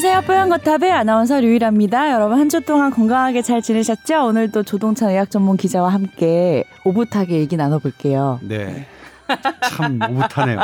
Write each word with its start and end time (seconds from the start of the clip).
안녕하세요. 0.00 0.26
뽀얀거탑의 0.28 0.92
아나운서 0.92 1.40
류일합니다. 1.40 2.12
여러분 2.12 2.38
한 2.38 2.48
주 2.48 2.60
동안 2.60 2.92
건강하게 2.92 3.42
잘 3.42 3.60
지내셨죠? 3.60 4.26
오늘도 4.26 4.62
조동찬 4.62 5.10
의학 5.10 5.28
전문 5.28 5.56
기자와 5.56 5.88
함께 5.92 6.62
오붓하게 6.84 7.40
얘기 7.40 7.56
나눠볼게요. 7.56 8.38
네. 8.44 8.86
참 9.68 9.98
오붓하네요. 10.00 10.60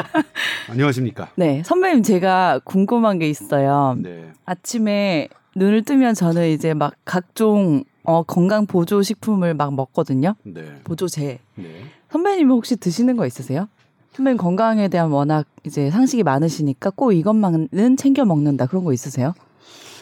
안녕하십니까? 0.70 1.28
네. 1.34 1.62
선배님 1.66 2.02
제가 2.02 2.60
궁금한 2.64 3.18
게 3.18 3.28
있어요. 3.28 3.94
네. 3.98 4.32
아침에 4.46 5.28
눈을 5.54 5.82
뜨면 5.84 6.14
저는 6.14 6.48
이제 6.48 6.72
막 6.72 6.94
각종 7.04 7.84
어, 8.04 8.22
건강 8.22 8.64
보조 8.64 9.02
식품을 9.02 9.52
막 9.52 9.74
먹거든요. 9.74 10.34
네. 10.44 10.62
보조제. 10.82 11.40
네. 11.56 11.64
선배님 12.10 12.48
혹시 12.48 12.76
드시는 12.76 13.18
거 13.18 13.26
있으세요? 13.26 13.68
선배님 14.16 14.38
건강에 14.38 14.88
대한 14.88 15.10
워낙 15.10 15.46
이제 15.64 15.90
상식이 15.90 16.22
많으시니까 16.22 16.88
꼭 16.88 17.12
이것만은 17.12 17.96
챙겨 17.98 18.24
먹는다 18.24 18.64
그런 18.64 18.82
거 18.82 18.94
있으세요? 18.94 19.34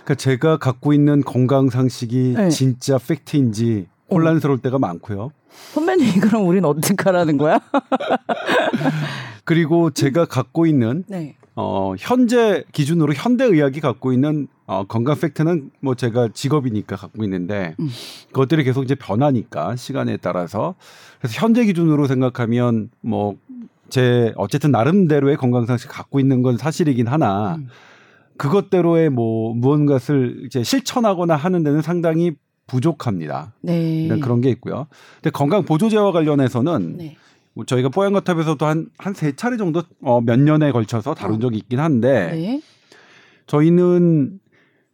그러니까 0.05 0.15
제가 0.15 0.59
갖고 0.59 0.93
있는 0.93 1.21
건강 1.23 1.69
상식이 1.69 2.35
네. 2.37 2.49
진짜 2.49 2.97
팩트인지 2.97 3.89
혼란스러울 4.09 4.59
때가 4.59 4.79
많고요. 4.79 5.33
선배님 5.73 6.21
그럼 6.23 6.47
우린 6.47 6.65
어떡하라는 6.65 7.39
거야? 7.39 7.59
그리고 9.43 9.91
제가 9.91 10.27
갖고 10.27 10.67
있는 10.67 11.03
네. 11.09 11.35
어, 11.57 11.95
현재 11.99 12.63
기준으로 12.71 13.15
현대 13.15 13.45
의학이 13.45 13.81
갖고 13.81 14.13
있는 14.13 14.47
어, 14.67 14.85
건강 14.85 15.19
팩트는 15.19 15.71
뭐 15.81 15.95
제가 15.95 16.29
직업이니까 16.33 16.97
갖고 16.97 17.25
있는데 17.25 17.75
음. 17.81 17.89
그것들이 18.29 18.63
계속 18.65 18.85
이제 18.85 18.95
변하니까 18.95 19.75
시간에 19.77 20.17
따라서 20.17 20.75
그래서 21.19 21.41
현재 21.41 21.65
기준으로 21.65 22.07
생각하면 22.07 22.91
뭐 23.01 23.37
제 23.95 24.33
어쨌든 24.35 24.73
나름대로의 24.73 25.37
건강 25.37 25.67
상식 25.67 25.87
갖고 25.89 26.19
있는 26.19 26.43
건 26.43 26.57
사실이긴 26.57 27.07
하나 27.07 27.55
음. 27.55 27.69
그것대로의 28.37 29.09
뭐 29.09 29.55
무언가를 29.55 30.43
이제 30.47 30.65
실천하거나 30.65 31.37
하는 31.37 31.63
데는 31.63 31.81
상당히 31.81 32.33
부족합니다. 32.67 33.55
네. 33.61 34.03
일단 34.03 34.19
그런 34.19 34.41
게 34.41 34.51
있고요. 34.51 34.89
근데 35.23 35.31
건강 35.31 35.65
보조제와 35.65 36.11
관련해서는 36.11 36.97
네. 36.97 37.17
뭐 37.55 37.65
저희가 37.65 37.89
뽀얀거탑에서도 37.91 38.67
한 38.67 38.91
한 38.99 39.15
세 39.15 39.37
차례 39.37 39.57
정도 39.57 39.85
어, 40.03 40.21
몇 40.21 40.41
년에 40.41 40.73
걸쳐서 40.73 41.15
다룬 41.15 41.37
어. 41.37 41.39
적이 41.39 41.59
있긴 41.59 41.79
한데 41.79 42.33
네. 42.33 42.61
저희는 43.47 44.41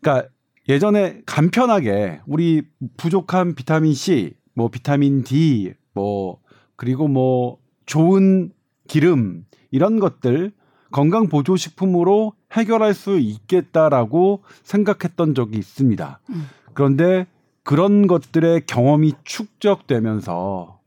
그러니까 0.02 0.28
예전에 0.68 1.22
간편하게 1.24 2.20
우리 2.26 2.64
부족한 2.98 3.54
비타민 3.54 3.94
C, 3.94 4.34
뭐 4.54 4.68
비타민 4.68 5.24
D, 5.24 5.72
뭐 5.94 6.38
그리고 6.76 7.08
뭐 7.08 7.56
좋은 7.86 8.52
기름 8.90 9.44
이런 9.70 10.00
것들 10.00 10.50
건강 10.90 11.28
보조 11.28 11.54
식품으로 11.54 12.32
해결할 12.50 12.92
수 12.92 13.20
있겠다라고 13.20 14.42
생각했던 14.64 15.36
적이 15.36 15.58
있습니다. 15.58 16.18
음. 16.30 16.46
그런데 16.74 17.28
그런 17.62 18.08
것들의 18.08 18.66
경험이 18.66 19.12
축적되면서 19.22 20.80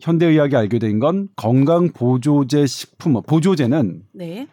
현대의학이 0.00 0.54
알게 0.54 0.78
된 0.78 0.98
건 0.98 1.28
건강 1.34 1.88
보조제 1.94 2.66
식품, 2.66 3.22
보조제는 3.22 4.02
네. 4.12 4.46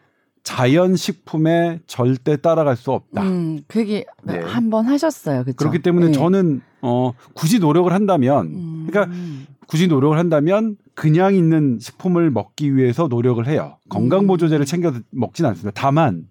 자연 0.46 0.96
식품에 0.96 1.80
절대 1.88 2.38
따라갈 2.38 2.78
수 2.78 2.92
없다. 2.92 3.24
음, 3.24 3.62
그게 3.68 4.06
네. 4.24 4.40
한번 4.40 4.86
하셨어요. 4.86 5.42
그렇죠? 5.42 5.58
그렇기 5.58 5.80
때문에 5.80 6.12
저는 6.12 6.62
어 6.84 7.14
굳이 7.34 7.58
노력을 7.58 7.92
한다면 7.92 8.46
음. 8.46 8.88
그러니까 8.88 9.14
굳이 9.68 9.88
노력을 9.88 10.18
한다면 10.18 10.78
그냥 10.94 11.34
있는 11.34 11.80
식품을 11.82 12.30
먹기 12.30 12.76
위해서 12.76 13.08
노력을 13.08 13.46
해요. 13.48 13.78
건강 13.90 14.28
보조제를 14.28 14.68
챙겨 14.68 14.94
먹진 15.10 15.48
않습니다. 15.48 15.72
다만 15.74 16.28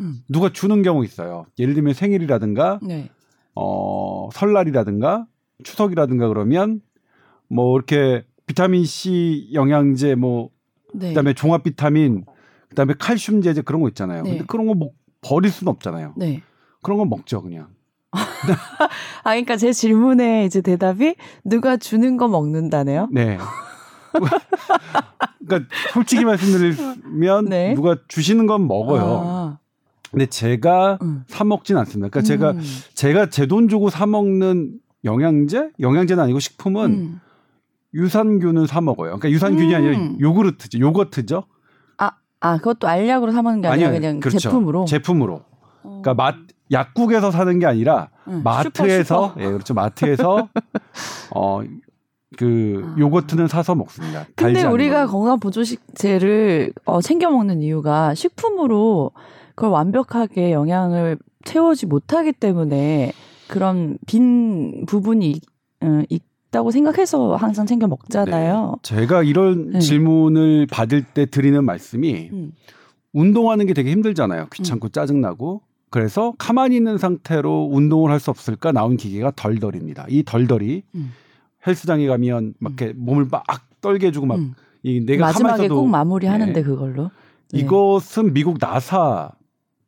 음. 0.00 0.22
누가 0.28 0.50
주는 0.52 0.80
경우 0.82 1.04
있어요. 1.04 1.44
예를 1.58 1.74
들면 1.74 1.94
생일이라든가 1.94 2.78
네. 2.80 3.10
어 3.56 4.28
설날이라든가 4.32 5.26
추석이라든가 5.64 6.28
그러면 6.28 6.80
뭐 7.48 7.76
이렇게 7.76 8.24
비타민 8.46 8.84
C 8.84 9.50
영양제 9.52 10.14
뭐 10.14 10.50
네. 10.94 11.08
그다음에 11.08 11.34
종합 11.34 11.64
비타민 11.64 12.24
그다음에 12.78 12.94
칼슘 12.98 13.42
제제 13.42 13.62
그런 13.62 13.80
거 13.82 13.88
있잖아요. 13.88 14.22
네. 14.22 14.30
근데 14.30 14.44
그런 14.46 14.66
거 14.66 14.74
뭐 14.74 14.90
버릴 15.20 15.50
수는 15.50 15.70
없잖아요. 15.72 16.14
네. 16.16 16.42
그런 16.80 16.96
거 16.98 17.04
먹죠, 17.04 17.42
그냥. 17.42 17.66
아, 18.12 19.30
그러니까 19.30 19.56
제 19.56 19.72
질문에 19.72 20.44
이제 20.44 20.60
대답이 20.60 21.16
누가 21.44 21.76
주는 21.76 22.16
거 22.16 22.28
먹는다네요. 22.28 23.08
네. 23.10 23.36
그러니까 25.44 25.74
솔직히 25.92 26.24
말씀드리면 26.24 27.46
네. 27.46 27.74
누가 27.74 27.96
주시는 28.06 28.46
건 28.46 28.68
먹어요. 28.68 29.22
아, 29.24 29.58
근데 30.10 30.26
제가 30.26 30.98
음. 31.02 31.24
사 31.26 31.42
먹진 31.44 31.76
않습니다. 31.76 32.08
그러니까 32.10 32.26
제가 32.26 32.50
음. 32.52 32.60
제가 32.94 33.28
제 33.30 33.46
돈 33.46 33.68
주고 33.68 33.90
사 33.90 34.06
먹는 34.06 34.78
영양제, 35.04 35.70
영양제는 35.80 36.22
아니고 36.22 36.38
식품은 36.38 36.90
음. 36.90 37.20
유산균은 37.94 38.66
사 38.66 38.80
먹어요. 38.80 39.18
그러니까 39.18 39.30
유산균이 39.30 39.74
음. 39.74 39.76
아니라 39.76 40.10
요구르트죠. 40.20 40.78
요거트죠. 40.78 41.44
아, 42.40 42.58
그것도 42.58 42.86
알약으로 42.88 43.32
사 43.32 43.42
먹는 43.42 43.60
게 43.62 43.68
아니라 43.68 43.88
아니요, 43.88 44.00
그냥 44.00 44.20
그렇죠. 44.20 44.38
제품으로. 44.38 44.84
제품으로. 44.84 45.42
어. 45.82 46.00
그러니까 46.02 46.14
맛 46.14 46.34
약국에서 46.70 47.30
사는 47.30 47.58
게 47.58 47.66
아니라 47.66 48.10
응, 48.28 48.42
마트에서 48.44 49.28
슈퍼, 49.28 49.28
슈퍼. 49.30 49.42
예 49.42 49.50
그렇죠 49.50 49.74
마트에서 49.74 50.48
어 51.34 51.62
그 52.36 52.82
아. 52.84 52.94
요거트는 52.98 53.48
사서 53.48 53.74
먹습니다. 53.74 54.26
근데 54.36 54.62
우리가. 54.62 55.06
건강 55.06 55.40
보조식제를 55.40 56.74
어, 56.84 57.00
챙겨 57.00 57.30
먹는 57.30 57.62
이유가 57.62 58.14
식품으로 58.14 59.12
그걸 59.54 59.70
완벽하게 59.70 60.52
영양을 60.52 61.16
채워지 61.44 61.86
못하기 61.86 62.34
때문에 62.34 63.12
그런 63.48 63.96
빈 64.06 64.84
부분이 64.86 65.30
있- 65.30 65.42
어, 65.80 66.02
있다고 66.48 66.70
생각해서 66.70 67.36
항상 67.36 67.66
챙겨 67.66 67.86
먹잖아요. 67.86 68.76
제가 68.82 69.22
이런 69.22 69.70
네. 69.72 69.78
질문을 69.80 70.66
받을 70.66 71.02
때 71.02 71.26
드리는 71.26 71.62
말씀이 71.64 72.30
음. 72.32 72.52
운동하는 73.12 73.66
게 73.66 73.74
되게 73.74 73.90
힘들잖아요. 73.90 74.48
귀찮고 74.52 74.90
짜증나고. 74.90 75.62
그래서 75.90 76.34
가만히 76.38 76.76
있는 76.76 76.98
상태로 76.98 77.70
운동을 77.72 78.10
할 78.10 78.20
수 78.20 78.30
없을까 78.30 78.72
나온 78.72 78.96
기계가 78.96 79.32
덜덜입니다. 79.36 80.06
이 80.08 80.22
덜덜이 80.24 80.82
음. 80.94 81.12
헬스장에 81.66 82.06
가면 82.06 82.54
막 82.58 82.74
이렇게 82.78 82.92
몸을 82.96 83.26
막 83.30 83.44
떨게 83.80 84.08
해주고 84.08 84.26
막 84.26 84.38
음. 84.38 84.54
이 84.82 85.00
내가 85.04 85.26
마지막에 85.26 85.64
있어도 85.64 85.80
꼭 85.82 85.88
마무리하는데 85.88 86.52
네. 86.52 86.62
그걸로. 86.62 87.10
네. 87.52 87.60
이것은 87.60 88.34
미국 88.34 88.58
나사 88.60 89.30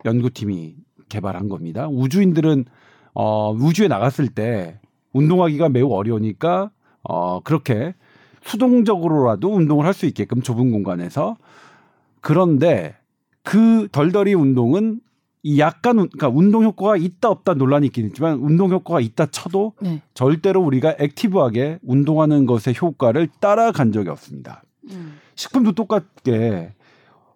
연구팀이 0.05 0.77
개발한 1.09 1.49
겁니다. 1.49 1.87
우주인들은 1.89 2.65
어, 3.13 3.53
우주에 3.53 3.89
나갔을 3.89 4.29
때 4.29 4.80
운동하기가 5.13 5.69
매우 5.71 5.91
어려우니까 5.93 6.71
어, 7.03 7.41
그렇게 7.41 7.95
수동적으로라도 8.43 9.53
운동을 9.55 9.85
할 9.87 9.93
수 9.95 10.07
있게끔 10.07 10.41
좁은 10.43 10.71
공간에서 10.71 11.37
그런데 12.21 12.97
그 13.43 13.89
덜덜이 13.93 14.35
운동은 14.35 15.01
이 15.43 15.59
약간 15.59 15.99
운- 15.99 16.09
그러니까 16.11 16.29
운동 16.39 16.65
효과가 16.65 16.97
있다 16.99 17.31
없다 17.31 17.55
논란이 17.55 17.87
있긴 17.87 18.07
있지만 18.09 18.39
운동 18.41 18.71
효과가 18.71 19.01
있다 19.01 19.27
쳐도 19.27 19.73
네. 19.81 20.03
절대로 20.13 20.61
우리가 20.63 20.97
액티브하게 20.99 21.79
운동하는 21.83 22.45
것의 22.45 22.75
효과를 22.81 23.29
따라간 23.41 23.93
적이 23.93 24.11
없습니다. 24.11 24.63
음. 24.91 25.17
식품도 25.37 25.73
똑같게 25.73 26.75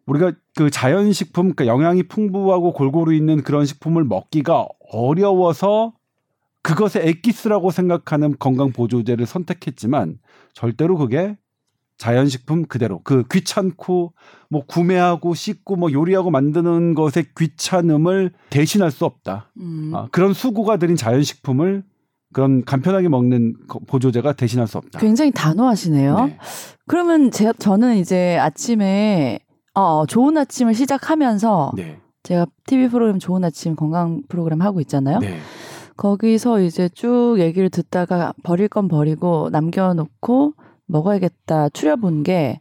우리가 0.04 0.32
그 0.54 0.68
자연식품, 0.70 1.54
그러니까 1.54 1.66
영양이 1.66 2.02
풍부하고 2.02 2.74
골고루 2.74 3.14
있는 3.14 3.42
그런 3.42 3.64
식품을 3.64 4.04
먹기가 4.04 4.66
어려워서 4.92 5.94
그것의 6.64 7.06
엑기스라고 7.08 7.70
생각하는 7.70 8.34
건강 8.38 8.72
보조제를 8.72 9.26
선택했지만 9.26 10.18
절대로 10.54 10.96
그게 10.96 11.36
자연식품 11.98 12.64
그대로 12.64 13.00
그 13.04 13.22
귀찮고 13.30 14.14
뭐 14.48 14.64
구매하고 14.66 15.34
씻고 15.34 15.76
뭐 15.76 15.92
요리하고 15.92 16.30
만드는 16.30 16.94
것의 16.94 17.26
귀찮음을 17.38 18.32
대신할 18.50 18.90
수 18.90 19.04
없다. 19.04 19.50
음. 19.60 19.92
아, 19.94 20.08
그런 20.10 20.32
수고가 20.32 20.78
들인 20.78 20.96
자연식품을 20.96 21.84
그런 22.32 22.64
간편하게 22.64 23.08
먹는 23.10 23.54
거- 23.68 23.78
보조제가 23.86 24.32
대신할 24.32 24.66
수 24.66 24.78
없다. 24.78 24.98
굉장히 24.98 25.30
단호하시네요. 25.32 26.24
네. 26.24 26.38
그러면 26.88 27.30
제, 27.30 27.52
저는 27.58 27.96
이제 27.98 28.38
아침에 28.40 29.38
어, 29.74 30.06
좋은 30.06 30.36
아침을 30.38 30.74
시작하면서 30.74 31.72
네. 31.76 32.00
제가 32.24 32.46
TV 32.66 32.88
프로그램 32.88 33.18
좋은 33.18 33.44
아침 33.44 33.76
건강 33.76 34.22
프로그램 34.28 34.62
하고 34.62 34.80
있잖아요. 34.80 35.18
네. 35.20 35.38
거기서 35.96 36.60
이제 36.60 36.88
쭉 36.88 37.36
얘기를 37.38 37.70
듣다가 37.70 38.32
버릴 38.42 38.68
건 38.68 38.88
버리고 38.88 39.48
남겨놓고 39.50 40.54
먹어야겠다 40.86 41.70
추려본 41.70 42.22
게 42.22 42.60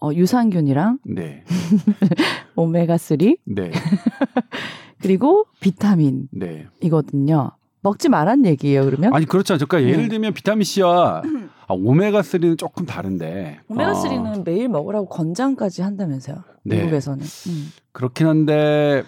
어, 0.00 0.12
유산균이랑 0.12 0.98
네. 1.04 1.44
오메가 2.56 2.98
3 2.98 3.18
네. 3.46 3.70
그리고 5.00 5.46
비타민이거든요. 5.60 7.42
네. 7.42 7.62
먹지 7.82 8.08
말란 8.08 8.46
얘기예요. 8.46 8.84
그러면 8.84 9.12
아니 9.12 9.26
그렇지 9.26 9.52
않죠. 9.52 9.66
그러니까 9.66 9.90
네. 9.90 9.96
예를 9.96 10.08
들면 10.08 10.34
비타민 10.34 10.64
C와 10.64 11.22
아, 11.66 11.74
오메가 11.74 12.20
3는 12.22 12.58
조금 12.58 12.86
다른데. 12.86 13.60
오메가 13.68 13.90
어, 13.92 13.94
3는 13.94 14.44
매일 14.44 14.68
먹으라고 14.68 15.08
권장까지 15.08 15.82
한다면서요. 15.82 16.36
네. 16.64 16.76
미국에서는. 16.78 17.24
음. 17.24 17.72
그렇긴 17.92 18.26
한데 18.26 19.02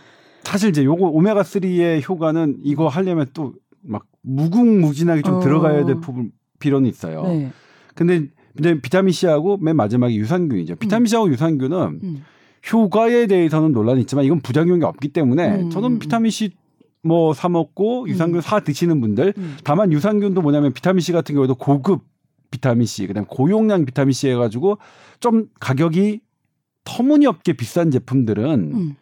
사실 0.44 0.70
이제 0.70 0.84
요거 0.84 1.06
오메가 1.06 1.42
3의 1.42 2.08
효과는 2.08 2.58
이거 2.62 2.88
하려면 2.88 3.26
또 3.34 3.54
막 3.84 4.06
무궁무진하게 4.22 5.22
좀 5.22 5.36
어. 5.36 5.40
들어가야 5.40 5.84
될 5.84 6.00
부분 6.00 6.32
필요는 6.58 6.88
있어요. 6.88 7.22
네. 7.24 7.50
근데 7.94 8.26
근데 8.56 8.80
비타민 8.80 9.12
C하고 9.12 9.58
맨 9.58 9.76
마지막에 9.76 10.14
유산균이죠. 10.14 10.76
비타민 10.76 11.06
C하고 11.06 11.28
유산균은 11.30 12.00
음. 12.02 12.24
효과에 12.72 13.26
대해서는 13.26 13.72
논란이 13.72 14.00
있지만 14.02 14.24
이건 14.24 14.40
부작용이 14.40 14.82
없기 14.84 15.08
때문에 15.08 15.62
음, 15.64 15.70
저는 15.70 15.92
음, 15.92 15.98
비타민 15.98 16.30
C 16.30 16.50
뭐 17.02 17.34
사 17.34 17.50
먹고 17.50 18.08
유산균 18.08 18.36
음. 18.36 18.40
사 18.40 18.60
드시는 18.60 19.00
분들 19.02 19.34
음. 19.36 19.56
다만 19.64 19.92
유산균도 19.92 20.40
뭐냐면 20.40 20.72
비타민 20.72 21.00
C 21.00 21.12
같은 21.12 21.34
경우도 21.34 21.56
고급 21.56 22.02
비타민 22.50 22.86
C 22.86 23.06
그다음 23.06 23.26
고용량 23.26 23.84
비타민 23.84 24.12
C 24.12 24.30
해가지고 24.30 24.78
좀 25.20 25.48
가격이 25.60 26.20
터무니없게 26.84 27.54
비싼 27.54 27.90
제품들은 27.90 28.72
음. 28.74 28.96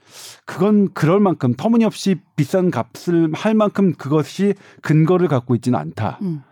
그건 0.47 0.93
그럴 0.95 1.21
만큼 1.21 1.55
터무니없이 1.55 2.17
비싼 2.37 2.71
값을 2.71 3.33
할 3.35 3.55
만큼 3.55 3.93
그것이 3.95 4.55
근거를 4.83 5.29
갖고 5.29 5.55
있지는 5.55 5.79
않다. 5.79 6.19
음. 6.23 6.43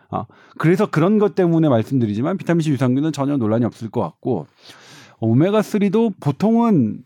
그래서 0.59 0.87
그런 0.87 1.19
것 1.19 1.35
때문에 1.37 1.69
말씀드리지만 1.69 2.37
비타민 2.37 2.63
C 2.63 2.71
유산균은 2.73 3.13
전혀 3.13 3.37
논란이 3.37 3.65
없을 3.65 3.91
것 3.91 4.01
같고 4.01 4.47
오메가 5.21 5.61
3도 5.61 6.15
보통은 6.21 7.05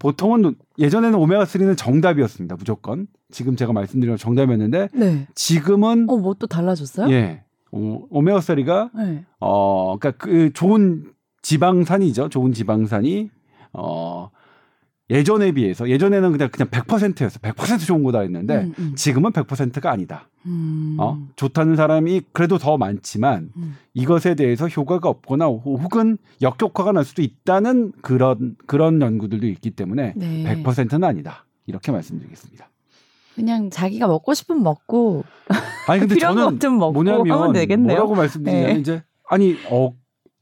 보통은 0.00 0.56
예전에는 0.78 1.16
오메가 1.16 1.44
3는 1.44 1.76
정답이었습니다. 1.78 2.56
무조건. 2.56 3.06
지금 3.30 3.54
제가 3.56 3.72
말씀드린 3.72 4.12
건 4.12 4.18
정답이었는데 4.18 4.88
네. 4.94 5.26
지금은 5.34 6.06
어, 6.10 6.16
뭐 6.16 6.34
또 6.34 6.46
달라졌어요? 6.46 7.10
예. 7.12 7.44
오, 7.70 8.06
오메가 8.10 8.40
3가 8.40 8.90
네. 8.96 9.24
어 9.40 9.96
그러니까 9.98 10.22
그 10.24 10.52
좋은 10.52 11.12
지방산이죠. 11.42 12.28
좋은 12.30 12.52
지방산이 12.52 13.30
어 13.74 14.30
예전에 15.10 15.52
비해서 15.52 15.88
예전에는 15.88 16.32
그냥 16.32 16.48
그냥 16.50 16.68
100%였어. 16.70 17.38
100% 17.40 17.86
좋은 17.86 18.02
거다 18.04 18.20
했는데 18.20 18.56
음, 18.62 18.74
음. 18.78 18.92
지금은 18.96 19.32
100%가 19.32 19.90
아니다. 19.90 20.28
음. 20.46 20.96
어? 20.98 21.18
좋다는 21.36 21.76
사람이 21.76 22.22
그래도 22.32 22.56
더 22.56 22.78
많지만 22.78 23.50
음. 23.56 23.76
이것에 23.92 24.34
대해서 24.34 24.66
효과가 24.66 25.08
없거나 25.10 25.46
호- 25.46 25.76
혹은 25.76 26.16
역효과가 26.40 26.92
날 26.92 27.04
수도 27.04 27.20
있다는 27.20 27.92
그런 28.00 28.56
그런 28.66 29.00
연구들도 29.02 29.46
있기 29.46 29.72
때문에 29.72 30.14
네. 30.16 30.62
100%는 30.62 31.04
아니다. 31.04 31.44
이렇게 31.66 31.92
말씀드리겠습니다. 31.92 32.70
그냥 33.34 33.68
자기가 33.68 34.06
먹고 34.06 34.32
싶으면 34.32 34.62
먹고 34.62 35.24
아니 35.88 36.00
근데 36.00 36.14
필요한 36.16 36.58
저는 36.58 36.78
뭐냐면 36.78 37.30
하면 37.30 37.52
되겠네요. 37.52 37.96
뭐라고 37.96 38.14
말씀드리냐면 38.14 38.74
네. 38.74 38.80
이제 38.80 39.02
아니 39.28 39.56
어, 39.70 39.88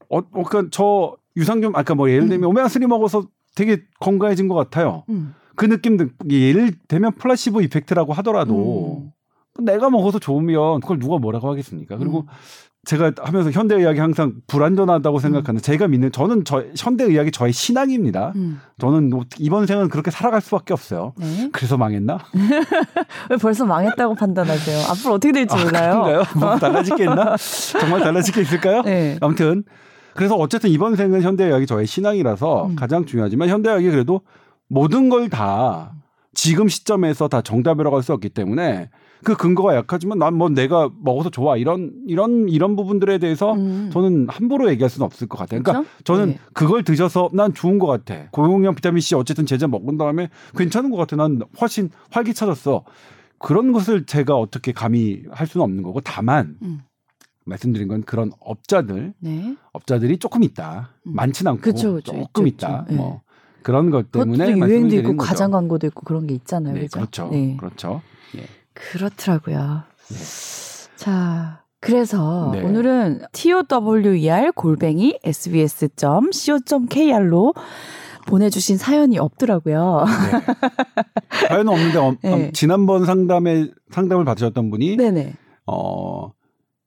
어, 0.09 0.17
어 0.19 0.43
그러니까 0.43 0.67
저 0.71 1.17
유산균 1.37 1.73
아까 1.75 1.95
뭐 1.95 2.09
예를 2.09 2.27
들면 2.29 2.49
오메가 2.49 2.67
3 2.67 2.87
먹어서 2.87 3.27
되게 3.55 3.83
건강해진 3.99 4.47
것 4.47 4.55
같아요. 4.55 5.03
음. 5.09 5.35
그 5.55 5.67
느낌 5.67 5.97
도 5.97 6.07
예를 6.29 6.73
들면 6.87 7.13
플라시보 7.15 7.61
이펙트라고 7.61 8.13
하더라도 8.13 9.11
내가 9.59 9.89
먹어서 9.89 10.19
좋으면 10.19 10.81
그걸 10.81 10.99
누가 10.99 11.17
뭐라고 11.19 11.49
하겠습니까? 11.49 11.97
그리고 11.97 12.21
음. 12.21 12.27
제가 12.85 13.13
하면서 13.17 13.49
현대 13.49 13.75
의학이 13.75 13.99
항상 13.99 14.33
불완전하다고 14.47 15.19
생각하는 15.19 15.61
제가 15.61 15.87
믿는 15.87 16.11
저는 16.11 16.43
저 16.43 16.65
현대 16.77 17.05
의학이 17.05 17.31
저의 17.31 17.53
신앙입니다. 17.53 18.33
음. 18.35 18.59
저는 18.79 19.09
뭐 19.09 19.23
이번 19.39 19.67
생은 19.67 19.87
그렇게 19.87 20.11
살아갈 20.11 20.41
수밖에 20.41 20.73
없어요. 20.73 21.13
네. 21.17 21.49
그래서 21.53 21.77
망했나? 21.77 22.19
왜 23.29 23.37
벌써 23.37 23.65
망했다고 23.65 24.15
판단하세요? 24.15 24.91
앞으로 24.91 25.13
어떻게 25.13 25.31
될지 25.31 25.55
아, 25.55 25.63
몰라요. 25.63 26.01
그런가요? 26.01 26.23
뭐 26.35 26.55
달라질 26.57 26.95
게 26.97 27.03
있나? 27.03 27.37
정말 27.37 28.01
달라질 28.01 28.33
게 28.33 28.41
있을까요? 28.41 28.81
네. 28.83 29.17
아무튼 29.21 29.63
그래서 30.15 30.35
어쨌든 30.35 30.69
이번 30.69 30.95
생은 30.95 31.21
현대의학이 31.21 31.65
저의 31.65 31.87
신앙이라서 31.87 32.67
음. 32.67 32.75
가장 32.75 33.05
중요하지만 33.05 33.49
현대의학이 33.49 33.89
그래도 33.89 34.21
모든 34.69 35.09
걸 35.09 35.29
다 35.29 35.93
지금 36.33 36.67
시점에서 36.67 37.27
다 37.27 37.41
정답이라고 37.41 37.95
할 37.95 38.03
수 38.03 38.11
없기 38.13 38.29
때문에 38.29 38.89
그 39.23 39.37
근거가 39.37 39.75
약하지만 39.75 40.17
난 40.19 40.33
뭐 40.35 40.49
내가 40.49 40.89
먹어서 41.01 41.29
좋아 41.29 41.55
이런 41.57 41.91
이런 42.07 42.49
이런 42.49 42.75
부분들에 42.75 43.19
대해서 43.19 43.53
음. 43.53 43.89
저는 43.93 44.27
함부로 44.29 44.69
얘기할 44.69 44.89
수는 44.89 45.05
없을 45.05 45.27
것 45.27 45.37
같아요. 45.37 45.61
그러니까 45.61 45.83
그렇죠? 45.89 46.03
저는 46.03 46.25
네. 46.33 46.39
그걸 46.53 46.83
드셔서 46.83 47.29
난 47.33 47.53
좋은 47.53 47.79
것 47.79 47.87
같아. 47.87 48.29
고용량 48.31 48.75
비타민 48.75 48.99
C 48.99 49.15
어쨌든 49.15 49.45
제자 49.45 49.67
먹은 49.67 49.97
다음에 49.97 50.29
괜찮은 50.57 50.89
것 50.89 50.97
같아. 50.97 51.15
난 51.15 51.39
훨씬 51.61 51.89
활기차졌어. 52.11 52.83
그런 53.39 53.71
것을 53.71 54.05
제가 54.05 54.35
어떻게 54.35 54.71
감히 54.71 55.21
할 55.31 55.47
수는 55.47 55.63
없는 55.63 55.83
거고 55.83 56.01
다만 56.01 56.55
음. 56.63 56.81
말씀드린 57.45 57.87
건 57.87 58.03
그런 58.03 58.31
업자들 58.39 59.13
네. 59.19 59.55
업자들이 59.71 60.17
조금 60.17 60.43
있다. 60.43 60.91
음. 61.07 61.13
많진 61.15 61.47
않고 61.47 61.61
그쵸, 61.61 61.93
그쵸. 61.93 62.13
조금 62.13 62.47
있죠, 62.47 62.67
있다. 62.67 62.85
있죠. 62.89 62.95
뭐 62.95 63.21
그런 63.61 63.89
것 63.89 64.11
때문에 64.11 64.57
유행도 64.57 64.95
있고 64.97 65.17
거죠. 65.17 65.29
과장 65.29 65.51
광고도 65.51 65.87
있고 65.87 66.01
그런 66.01 66.27
게 66.27 66.33
있잖아요. 66.35 66.73
네? 66.73 66.87
그렇죠. 66.87 67.29
네. 67.29 67.57
그렇죠. 67.57 68.01
예. 68.37 68.45
그렇더라고요. 68.73 69.83
네. 70.09 70.17
자, 70.95 71.63
그래서 71.79 72.51
네. 72.53 72.61
오늘은 72.61 73.23
tower 73.33 74.51
골뱅이 74.55 75.19
sbs.co.kr로 75.23 76.33
보내주신 78.25 78.77
사연이 78.77 79.17
없더라고요. 79.19 80.05
네. 80.05 80.13
사연은 81.47 81.73
없는데 81.73 81.97
어, 81.97 82.15
네. 82.21 82.51
지난번 82.55 83.05
상담에 83.05 83.69
상담을 83.91 84.23
받으셨던 84.25 84.69
분이 84.69 84.95
네네. 84.97 85.33
어 85.67 86.31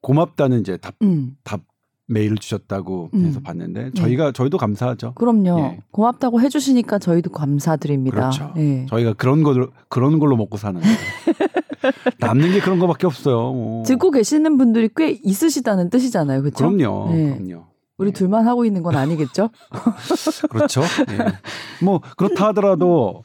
고맙다는 0.06 0.60
이제 0.60 0.76
답, 0.76 0.94
음, 1.02 1.36
답 1.42 1.62
메일을 2.06 2.36
주셨다고 2.38 3.10
음. 3.12 3.24
해서 3.24 3.40
봤는데 3.40 3.90
저희가 3.90 4.30
저희도 4.30 4.56
감사하죠. 4.56 5.14
그럼요. 5.14 5.58
예. 5.58 5.80
고맙다고 5.90 6.40
해주시니까 6.40 7.00
저희도 7.00 7.32
감사드립니다. 7.32 8.16
그렇죠. 8.16 8.52
네. 8.54 8.86
저희가 8.88 9.14
그런 9.14 9.42
걸로 9.42 9.66
그런 9.88 10.20
걸로 10.20 10.36
먹고 10.36 10.58
사는. 10.58 10.80
남는 12.20 12.52
게 12.52 12.60
그런 12.60 12.78
거밖에 12.78 13.08
없어요. 13.08 13.52
뭐. 13.52 13.82
듣고 13.82 14.12
계시는 14.12 14.56
분들이 14.58 14.88
꽤 14.96 15.10
있으시다는 15.24 15.90
뜻이잖아요. 15.90 16.42
그렇죠? 16.42 16.70
그럼요. 16.70 17.10
네. 17.12 17.36
그럼요. 17.38 17.66
우리 17.98 18.12
네. 18.12 18.12
둘만 18.12 18.46
하고 18.46 18.64
있는 18.64 18.84
건 18.84 18.94
아니겠죠? 18.94 19.50
그렇죠. 20.50 20.82
예. 21.10 21.84
뭐 21.84 22.00
그렇다 22.16 22.46
하더라도 22.48 23.24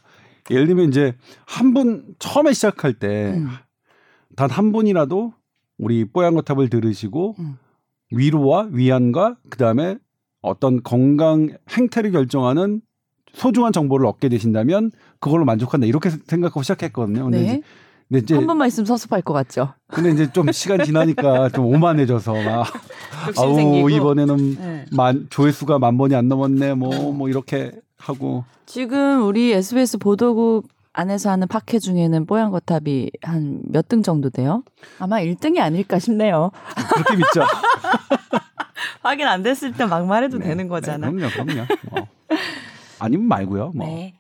예를 0.50 0.66
들면 0.66 0.90
이제 0.90 1.14
한 1.46 1.76
분 1.76 2.16
처음에 2.18 2.54
시작할 2.54 2.96
때 2.96 3.40
단한 4.36 4.66
음. 4.66 4.72
분이라도 4.72 5.34
우리 5.82 6.06
뽀얀거탑을 6.06 6.70
들으시고 6.70 7.36
음. 7.40 7.58
위로와 8.12 8.70
위안과 8.72 9.38
그다음에 9.50 9.98
어떤 10.42 10.84
건강 10.84 11.50
행태를 11.70 12.12
결정하는 12.12 12.82
소중한 13.34 13.74
정보를 13.74 14.06
얻게 14.06 14.30
되신다면 14.30 14.92
그걸로 15.20 15.44
만족한다 15.44 15.88
이렇게 15.88 16.10
생각하고 16.10 16.62
시작했거든요. 16.62 17.24
근데, 17.24 17.38
네. 17.40 17.44
이제, 17.44 17.62
근데 18.10 18.20
이제 18.24 18.36
한 18.36 18.46
번만 18.46 18.68
있으면 18.68 18.86
섭섭할 18.86 19.22
것 19.22 19.34
같죠? 19.34 19.74
근데 19.88 20.12
이제 20.12 20.32
좀 20.32 20.52
시간 20.52 20.84
지나니까 20.84 21.50
좀 21.50 21.66
오만해져서 21.66 22.34
막 22.34 22.68
아우 23.38 23.56
생기고. 23.56 23.90
이번에는 23.90 24.56
네. 24.56 24.86
만 24.92 25.28
조회수가 25.30 25.80
만 25.80 25.98
번이 25.98 26.14
안 26.14 26.28
넘었네 26.28 26.76
뭐뭐 26.76 27.30
이렇게 27.30 27.72
하고 27.98 28.44
지금 28.66 29.24
우리 29.26 29.52
SBS 29.54 29.98
보도국 29.98 30.68
안에서 30.94 31.30
하는 31.32 31.48
팟캐 31.48 31.80
중에는 31.80 32.26
뽀얀 32.26 32.52
거탑이 32.52 33.12
한 33.22 33.62
몇 33.72 33.88
등 33.88 34.04
정도 34.04 34.30
돼요? 34.30 34.64
아마 35.00 35.18
1등이 35.22 35.60
아닐까 35.60 36.00
싶네요. 36.00 36.52
그렇게 36.94 37.16
믿죠. 37.16 37.44
확인 39.04 39.28
안 39.28 39.44
됐을 39.44 39.72
때 39.74 39.86
막 39.86 40.06
말해도 40.06 40.38
네, 40.40 40.48
되는 40.50 40.68
거잖아. 40.68 41.10
네, 41.10 41.14
그럼요, 41.16 41.32
그럼요. 41.34 41.66
뭐. 41.92 42.08
아니면 43.00 43.28
말고요. 43.28 43.72
뭐. 43.76 43.86
네. 43.88 44.14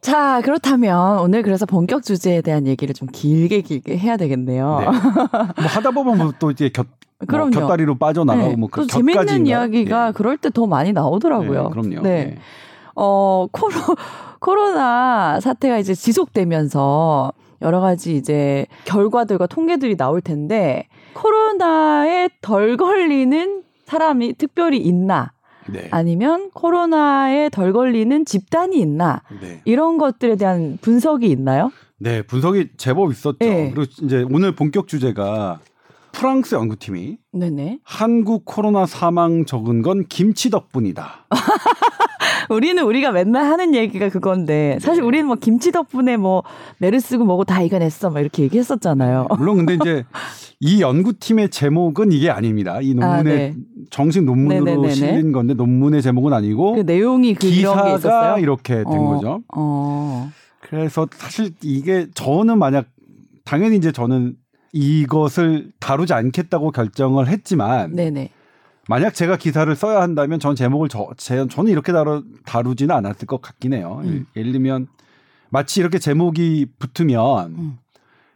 자, 0.00 0.40
그렇다면 0.42 1.18
오늘 1.20 1.42
그래서 1.42 1.64
본격 1.66 2.02
주제에 2.02 2.40
대한 2.42 2.66
얘기를 2.66 2.94
좀 2.94 3.08
길게 3.10 3.62
길게 3.62 3.96
해야 3.96 4.16
되겠네요. 4.16 4.78
네. 4.80 4.86
뭐 4.86 5.66
하다 5.66 5.90
보면 5.92 6.18
뭐또 6.18 6.50
이제 6.50 6.68
곁, 6.68 6.86
뭐 7.18 7.26
그럼요. 7.26 7.50
곁다리로 7.52 7.96
빠져나가고 7.96 8.48
네. 8.50 8.56
뭐그또 8.56 8.86
재밌는? 8.88 9.46
이야기가 9.46 10.08
예. 10.08 10.12
그럴 10.12 10.36
때 10.36 10.50
더 10.50 10.66
많이 10.66 10.92
나오더라고요. 10.92 11.62
네, 11.64 11.68
그럼요. 11.70 12.02
네. 12.02 12.10
예. 12.10 12.38
어, 12.96 13.46
코로, 13.50 13.74
코로나 14.44 15.40
사태가 15.40 15.78
이제 15.78 15.94
지속되면서 15.94 17.32
여러 17.62 17.80
가지 17.80 18.14
이제 18.14 18.66
결과들과 18.84 19.46
통계들이 19.46 19.96
나올 19.96 20.20
텐데 20.20 20.86
코로나에 21.14 22.28
덜 22.42 22.76
걸리는 22.76 23.62
사람이 23.86 24.34
특별히 24.34 24.76
있나 24.76 25.32
네. 25.72 25.88
아니면 25.90 26.50
코로나에 26.52 27.48
덜 27.48 27.72
걸리는 27.72 28.26
집단이 28.26 28.78
있나 28.78 29.22
네. 29.40 29.62
이런 29.64 29.96
것들에 29.96 30.36
대한 30.36 30.76
분석이 30.82 31.26
있나요? 31.26 31.72
네, 31.96 32.20
분석이 32.20 32.72
제법 32.76 33.12
있었죠. 33.12 33.38
네. 33.40 33.72
그리고 33.74 33.90
이제 34.02 34.26
오늘 34.30 34.54
본격 34.54 34.88
주제가 34.88 35.60
프랑스 36.14 36.54
연구팀이 36.54 37.18
네네. 37.32 37.80
한국 37.82 38.44
코로나 38.44 38.86
사망 38.86 39.44
적은 39.44 39.82
건 39.82 40.04
김치 40.08 40.48
덕분이다. 40.48 41.26
우리는 42.50 42.82
우리가 42.82 43.10
맨날 43.10 43.46
하는 43.46 43.74
얘기가 43.74 44.08
그건데 44.10 44.78
사실 44.80 45.02
네. 45.02 45.06
우리는 45.06 45.26
뭐 45.26 45.36
김치 45.36 45.72
덕분에 45.72 46.16
뭐 46.16 46.42
메르스고 46.78 47.24
뭐고 47.24 47.44
다 47.44 47.62
이겨냈어 47.62 48.10
막 48.10 48.20
이렇게 48.20 48.44
얘기했었잖아요. 48.44 49.28
물론 49.36 49.56
근데 49.56 49.74
이제 49.74 50.04
이 50.60 50.80
연구팀의 50.80 51.50
제목은 51.50 52.12
이게 52.12 52.30
아닙니다. 52.30 52.80
이 52.80 52.94
아, 53.00 53.06
논문의 53.06 53.36
네. 53.36 53.54
정식 53.90 54.22
논문으로 54.22 54.64
네네네네. 54.64 54.94
실린 54.94 55.32
건데 55.32 55.54
논문의 55.54 56.00
제목은 56.00 56.32
아니고 56.32 56.74
그 56.74 56.80
내용이 56.80 57.34
그 57.34 57.48
기사가 57.48 57.96
있었어요. 57.96 58.38
이렇게 58.38 58.76
된 58.76 58.86
어, 58.86 59.14
거죠. 59.14 59.42
어. 59.54 60.30
그래서 60.60 61.08
사실 61.12 61.50
이게 61.62 62.06
저는 62.14 62.58
만약 62.58 62.86
당연히 63.44 63.76
이제 63.76 63.90
저는 63.90 64.36
이것을 64.74 65.70
다루지 65.78 66.12
않겠다고 66.12 66.72
결정을 66.72 67.28
했지만 67.28 67.94
네네. 67.94 68.30
만약 68.88 69.14
제가 69.14 69.36
기사를 69.36 69.72
써야 69.76 70.02
한다면 70.02 70.40
전 70.40 70.56
제목을 70.56 70.88
저, 70.88 71.08
제, 71.16 71.46
저는 71.48 71.70
이렇게 71.70 71.92
다루, 71.92 72.24
다루지는 72.44 72.94
않았을 72.94 73.26
것 73.26 73.40
같긴 73.40 73.72
해요. 73.72 74.00
음. 74.02 74.26
예를 74.36 74.50
들면 74.50 74.88
마치 75.48 75.80
이렇게 75.80 76.00
제목이 76.00 76.66
붙으면 76.80 77.54
음. 77.56 77.78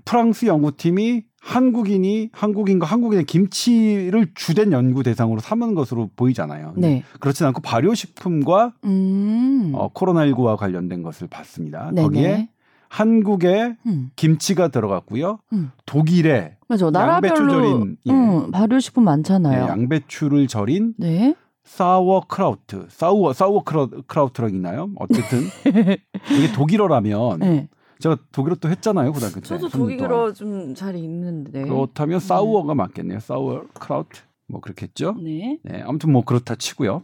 프랑스 0.05 0.47
연구팀이 0.47 1.25
한국인이 1.41 2.31
한국인과 2.33 2.87
한국인의 2.87 3.25
김치를 3.25 4.29
주된 4.35 4.73
연구 4.73 5.03
대상으로 5.03 5.41
삼은 5.41 5.75
것으로 5.75 6.09
보이잖아요. 6.15 6.75
네. 6.77 7.03
그렇진 7.19 7.47
않고 7.47 7.61
발효식품과 7.63 8.75
음. 8.85 9.73
어, 9.75 9.93
코로나19와 9.93 10.57
관련된 10.57 11.03
것을 11.03 11.27
봤습니다. 11.27 11.91
네네. 11.93 12.03
거기에 12.03 12.49
한국의 12.89 13.77
음. 13.87 14.11
김치가 14.17 14.69
들어갔고요. 14.69 15.39
음. 15.53 15.71
독일의 15.87 16.57
맞아. 16.69 16.91
양배추 16.95 17.49
절인, 17.49 17.97
예. 18.07 18.11
음, 18.13 18.51
발효식품 18.51 19.05
네, 19.05 19.11
많잖아요. 19.11 19.67
양배추를 19.69 20.49
절인 20.49 20.95
네. 20.99 21.35
Sauerkraut, 21.65 22.87
sauer 22.91 23.33
Sauerkraut라고 23.33 24.55
있나요? 24.55 24.91
어쨌든 24.97 25.41
이게 26.33 26.53
독일어라면 26.55 27.39
네. 27.41 27.69
제가 27.99 28.17
독일어 28.33 28.55
또 28.57 28.69
했잖아요 28.71 29.13
고등학교 29.13 29.41
때. 29.41 29.47
저도. 29.47 29.69
독일어 29.69 30.33
좀잘 30.33 30.97
있는데. 30.97 31.63
그렇다면 31.63 32.21
sauer가 32.21 32.75
맞겠네요. 32.75 33.21
Sauerkraut 33.21 34.21
뭐 34.47 34.61
그렇겠죠. 34.61 35.17
네. 35.23 35.59
네, 35.63 35.83
아무튼 35.83 36.13
뭐 36.13 36.23
그렇다 36.25 36.55
치고요. 36.55 37.03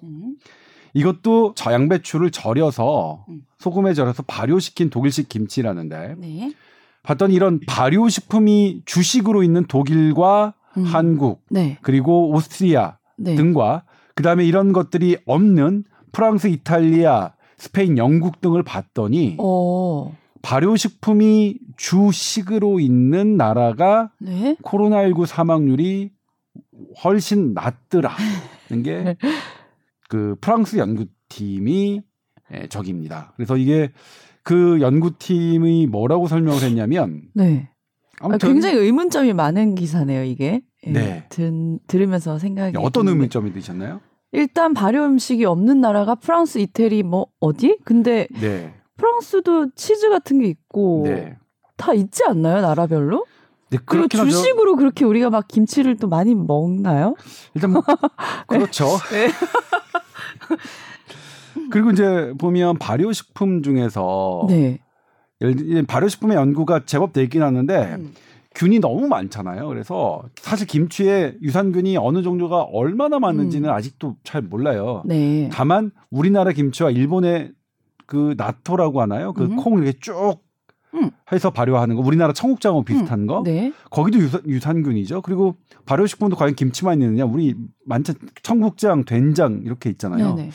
음. 0.95 0.99
이것도 0.99 1.55
저 1.55 1.73
양배추를 1.73 2.31
절여서 2.31 3.25
음. 3.29 3.43
소금에 3.59 3.95
절여서 3.95 4.25
발효시킨 4.27 4.91
독일식 4.91 5.29
김치라는데 5.29 6.17
네. 6.19 6.53
봤더니 7.03 7.35
이런 7.35 7.61
발효식품이 7.67 8.83
주식으로 8.85 9.43
있는 9.43 9.67
독일과 9.67 10.55
음. 10.77 10.85
한국 10.85 11.43
네. 11.51 11.79
그리고 11.83 12.31
오스트리아 12.31 12.99
네. 13.17 13.35
등과 13.35 13.85
그다음에 14.15 14.45
이런 14.45 14.73
것들이 14.73 15.17
없는 15.27 15.85
프랑스, 16.13 16.47
이탈리아, 16.47 17.33
스페인, 17.59 17.99
영국 17.99 18.41
등을 18.41 18.63
봤더니 18.63 19.37
어. 19.39 20.17
발효식품이 20.43 21.59
주식으로 21.77 22.79
있는 22.79 23.37
나라가 23.37 24.11
네. 24.21 24.57
코로나19 24.63 25.27
사망률이 25.27 26.11
훨씬 27.03 27.55
낮더라 27.55 28.13
는 28.71 28.83
게 28.85 29.17
그 30.15 30.37
프랑스 30.41 30.77
연구팀이 30.77 32.01
예, 32.55 32.69
적입니다. 32.69 33.33
그래서 33.35 33.57
이게 33.57 33.91
그 34.45 34.81
연구팀이 34.81 35.89
뭐라고 35.89 36.29
설명을 36.29 36.63
했냐면 36.63 37.23
네. 37.35 37.69
아, 38.21 38.27
아무튼 38.27 38.53
굉장히 38.53 38.77
의문점이 38.77 39.33
많은 39.33 39.75
기사네요, 39.75 40.23
이게. 40.23 40.63
예, 40.87 40.91
네. 40.93 41.27
든, 41.31 41.81
들으면서 41.89 42.39
생각이. 42.39 42.77
어떤 42.77 42.93
드는데. 43.07 43.11
의문점이 43.11 43.53
드셨나요? 43.55 44.03
일단 44.31 44.73
발효 44.73 45.05
음식이 45.05 45.45
없는 45.47 45.81
나라가 45.81 46.15
프랑스, 46.15 46.59
이태리 46.59 47.03
뭐 47.03 47.27
어디? 47.41 47.77
근데 47.85 48.29
네. 48.41 48.73
프랑스도 48.97 49.71
치즈 49.75 50.11
같은 50.11 50.39
게 50.39 50.47
있고 50.47 51.07
네. 51.07 51.37
다 51.77 51.93
있지 51.93 52.23
않나요, 52.29 52.61
나라별로? 52.61 53.27
네, 53.71 53.79
그리고 53.85 54.07
그렇긴 54.07 54.21
하죠. 54.21 54.31
주식으로 54.31 54.77
그렇게 54.77 55.05
우리가 55.05 55.31
막 55.31 55.49
김치를 55.49 55.97
또 55.97 56.07
많이 56.07 56.37
먹나요? 56.37 57.17
일단 57.55 57.73
뭐 57.73 57.83
그렇죠. 58.47 58.85
네. 59.11 59.29
그리고 61.71 61.91
이제 61.91 62.33
보면 62.39 62.79
발효식품 62.79 63.63
중에서 63.63 64.47
네. 64.49 64.79
발효식품의 65.87 66.37
연구가 66.37 66.85
제법 66.85 67.13
되긴 67.13 67.43
하는데 67.43 67.97
음. 67.99 68.13
균이 68.55 68.79
너무 68.79 69.09
많잖아요. 69.09 69.67
그래서 69.69 70.23
사실 70.37 70.67
김치에 70.67 71.35
유산균이 71.43 71.97
어느 71.97 72.23
정도가 72.23 72.63
얼마나 72.63 73.19
많은지는 73.19 73.69
음. 73.69 73.75
아직도 73.75 74.17
잘 74.23 74.43
몰라요. 74.43 75.03
네. 75.05 75.51
다만 75.53 75.91
우리나라 76.11 76.53
김치와 76.53 76.91
일본의 76.91 77.53
그 78.07 78.35
나토라고 78.37 79.01
하나요? 79.01 79.33
그 79.33 79.45
음. 79.45 79.83
이렇게 79.83 79.99
쭉 80.01 80.44
음. 80.95 81.11
해서 81.33 81.51
발효하는 81.51 81.97
거. 81.97 82.03
우리나라 82.03 82.33
청국장하고 82.33 82.85
비슷한 82.85 83.27
거. 83.27 83.43
네. 83.45 83.73
거기도 83.91 84.19
유산, 84.19 84.43
유산 84.47 84.83
균이죠. 84.83 85.23
그리고 85.23 85.57
발효식품도 85.87 86.37
과연 86.37 86.55
김치만 86.55 87.01
있느냐? 87.03 87.25
우리 87.25 87.55
많죠. 87.85 88.15
청국장, 88.43 89.05
된장 89.05 89.63
이렇게 89.65 89.91
있잖아요. 89.91 90.35
네네. 90.35 90.51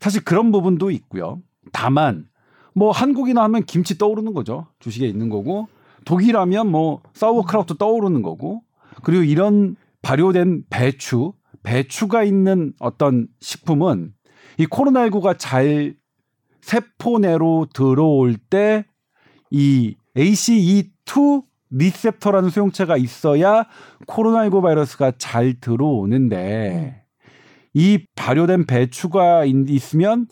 사실 0.00 0.24
그런 0.24 0.52
부분도 0.52 0.90
있고요. 0.90 1.40
다만 1.72 2.26
뭐 2.74 2.90
한국이나 2.90 3.42
하면 3.44 3.64
김치 3.64 3.96
떠오르는 3.98 4.34
거죠. 4.34 4.66
주식에 4.80 5.06
있는 5.06 5.28
거고 5.28 5.68
독일하면 6.04 6.70
뭐 6.70 7.00
사우어크라우트 7.14 7.76
떠오르는 7.76 8.22
거고 8.22 8.62
그리고 9.02 9.22
이런 9.22 9.76
발효된 10.02 10.64
배추, 10.70 11.32
배추가 11.62 12.24
있는 12.24 12.74
어떤 12.78 13.28
식품은 13.40 14.12
이 14.58 14.66
코로나19가 14.66 15.36
잘 15.38 15.94
세포 16.60 17.18
내로 17.18 17.66
들어올 17.72 18.36
때 18.36 18.84
이 19.56 19.94
ACE2 20.16 21.44
리셉터라는 21.70 22.50
수용체가 22.50 22.96
있어야 22.96 23.66
코로나19 24.08 24.62
바이러스가 24.62 25.12
잘 25.16 25.54
들어오는데 25.60 27.04
이 27.72 28.04
발효된 28.16 28.66
배추가 28.66 29.44
있- 29.44 29.70
있으면 29.70 30.26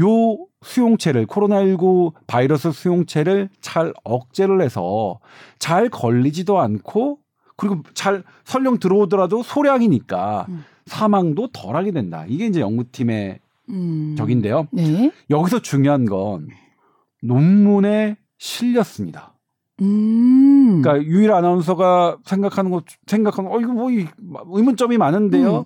요 0.00 0.38
수용체를 0.62 1.26
코로나19 1.26 2.12
바이러스 2.28 2.70
수용체를 2.70 3.48
잘 3.60 3.92
억제를 4.04 4.60
해서 4.60 5.18
잘 5.58 5.88
걸리지도 5.88 6.60
않고 6.60 7.18
그리고 7.56 7.82
잘 7.94 8.22
설령 8.44 8.78
들어오더라도 8.78 9.42
소량이니까 9.42 10.46
음. 10.48 10.64
사망도 10.86 11.48
덜하게 11.48 11.90
된다. 11.90 12.24
이게 12.28 12.46
이제 12.46 12.60
연구팀의 12.60 13.40
음. 13.70 14.14
적인데요. 14.16 14.68
네. 14.72 15.10
여기서 15.30 15.60
중요한 15.62 16.04
건 16.04 16.48
논문에 17.22 18.16
실렸습니다. 18.38 19.34
음. 19.80 20.80
그러니까 20.82 21.04
유일 21.06 21.32
아나운서가 21.32 22.18
생각하는 22.24 22.70
거 22.70 22.82
생각하는 23.06 23.50
어 23.52 23.60
이거 23.60 23.72
뭐 23.72 23.90
이- 23.90 24.06
의문점이 24.52 24.96
많은데요. 24.98 25.58
음. 25.58 25.64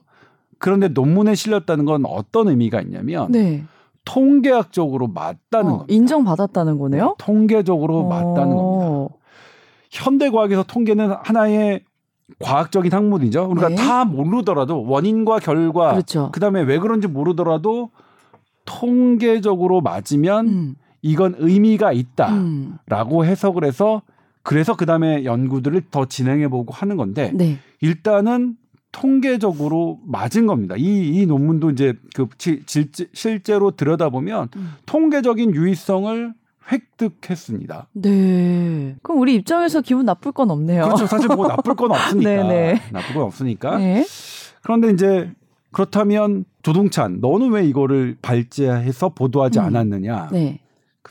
그런데 0.59 0.89
논문에 0.89 1.35
실렸다는 1.35 1.85
건 1.85 2.05
어떤 2.07 2.49
의미가 2.49 2.81
있냐면 2.83 3.31
네. 3.33 3.65
통계학적으로 4.05 5.09
맞다는 5.09 5.67
어, 5.73 5.77
겁니다. 5.79 5.95
인정받았다는 5.95 6.79
거네요. 6.79 7.15
통계적으로 7.19 8.07
맞다는 8.09 8.57
겁니다. 8.57 8.87
어. 8.87 9.09
현대 9.91 10.31
과학에서 10.31 10.63
통계는 10.63 11.11
하나의 11.23 11.85
과학적인 12.39 12.93
학문이죠. 12.93 13.45
우리가 13.51 13.69
네. 13.71 13.75
다 13.77 14.05
모르더라도 14.05 14.85
원인과 14.87 15.39
결과 15.41 15.93
그렇죠. 15.93 16.31
그다음에 16.33 16.63
왜 16.63 16.79
그런지 16.79 17.07
모르더라도 17.09 17.91
통계적으로 18.65 19.81
맞으면 19.81 20.47
음. 20.49 20.75
이건 21.03 21.35
의미가 21.39 21.93
있다라고 21.93 23.21
음. 23.21 23.25
해석을 23.25 23.65
해서 23.65 24.03
그래서 24.45 24.77
그 24.77 24.87
다음에 24.87 25.25
연구들을 25.25 25.83
더 25.91 26.07
진행해 26.07 26.49
보고 26.49 26.73
하는 26.73 26.97
건데 26.97 27.31
네. 27.35 27.59
일단은 27.81 28.57
통계적으로 28.93 29.99
맞은 30.05 30.47
겁니다. 30.47 30.75
이, 30.77 31.09
이 31.09 31.27
논문도 31.27 31.71
이제 31.71 31.95
그 32.15 32.29
지- 32.39 32.63
질- 32.67 32.91
실제로 33.13 33.71
들여다보면 33.73 34.49
음. 34.57 34.73
통계적인 34.87 35.55
유의성을 35.55 36.35
획득했습니다. 36.71 37.89
네. 37.95 38.97
그럼 39.03 39.21
우리 39.21 39.35
입장에서 39.35 39.81
기분 39.81 40.05
나쁠 40.07 40.33
건 40.33 40.51
없네요. 40.51 40.85
그렇죠. 40.85 41.07
사실 41.07 41.29
뭐 41.29 41.49
나쁠 41.49 41.75
건 41.75 41.91
없으니까. 41.93 42.31
네네. 42.31 42.81
나쁠 42.93 43.15
건 43.15 43.23
없으니까. 43.25 43.79
네. 43.79 44.05
그런데 44.63 44.91
이제 44.91 45.31
그렇다면 45.73 46.45
조동찬, 46.63 47.19
너는 47.21 47.51
왜 47.51 47.65
이거를 47.67 48.17
발제해서 48.23 49.09
보도하지 49.11 49.59
음. 49.59 49.65
않았느냐? 49.65 50.29
네. 50.33 50.61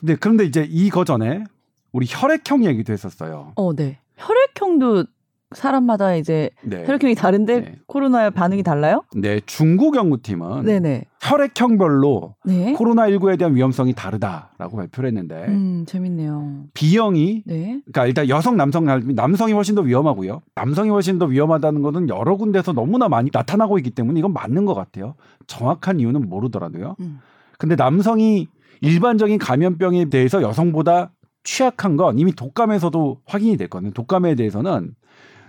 근데 0.01 0.15
그런데 0.15 0.43
이제 0.46 0.67
이거 0.70 1.05
전에 1.05 1.43
우리 1.91 2.05
혈액형 2.10 2.65
얘기도 2.65 2.91
했었어요. 2.91 3.53
어, 3.55 3.75
네. 3.75 4.00
혈액형도 4.17 5.05
사람마다 5.53 6.15
이제 6.15 6.50
네. 6.63 6.86
혈액형이 6.86 7.13
다른데 7.13 7.60
네. 7.60 7.75
코로나에 7.86 8.29
반응이 8.29 8.63
달라요? 8.63 9.03
네, 9.13 9.41
중국 9.46 9.96
연구팀은 9.98 10.63
네네. 10.63 11.03
혈액형별로 11.22 12.36
네. 12.46 12.74
코로나19에 12.74 13.38
대한 13.38 13.53
위험성이 13.53 13.93
다르다라고 13.93 14.77
발표를 14.77 15.10
했는데 15.10 15.46
음, 15.50 15.84
재밌네요. 15.86 16.67
B형이 16.74 17.43
네. 17.46 17.81
그러니까 17.84 18.05
일단 18.05 18.29
여성 18.29 18.55
남성 18.55 18.86
남성이 19.13 19.51
훨씬 19.51 19.75
더 19.75 19.81
위험하고요. 19.81 20.41
남성이 20.55 20.89
훨씬 20.89 21.20
더 21.20 21.25
위험하다는 21.25 21.81
것은 21.81 22.08
여러 22.08 22.38
군데서 22.38 22.72
너무나 22.72 23.10
많이 23.10 23.29
나타나고 23.31 23.77
있기 23.79 23.91
때문에 23.91 24.20
이건 24.20 24.31
맞는 24.31 24.65
것 24.65 24.74
같아요. 24.74 25.15
정확한 25.48 26.00
이유는 26.00 26.29
모르더라도요. 26.29 26.96
음. 27.01 27.20
근데 27.58 27.75
남성이 27.75 28.48
일반적인 28.81 29.38
감염병에 29.38 30.09
대해서 30.09 30.41
여성보다 30.41 31.11
취약한 31.43 31.97
건 31.97 32.19
이미 32.19 32.33
독감에서도 32.33 33.21
확인이 33.25 33.57
됐거든요. 33.57 33.91
독감에 33.91 34.35
대해서는 34.35 34.93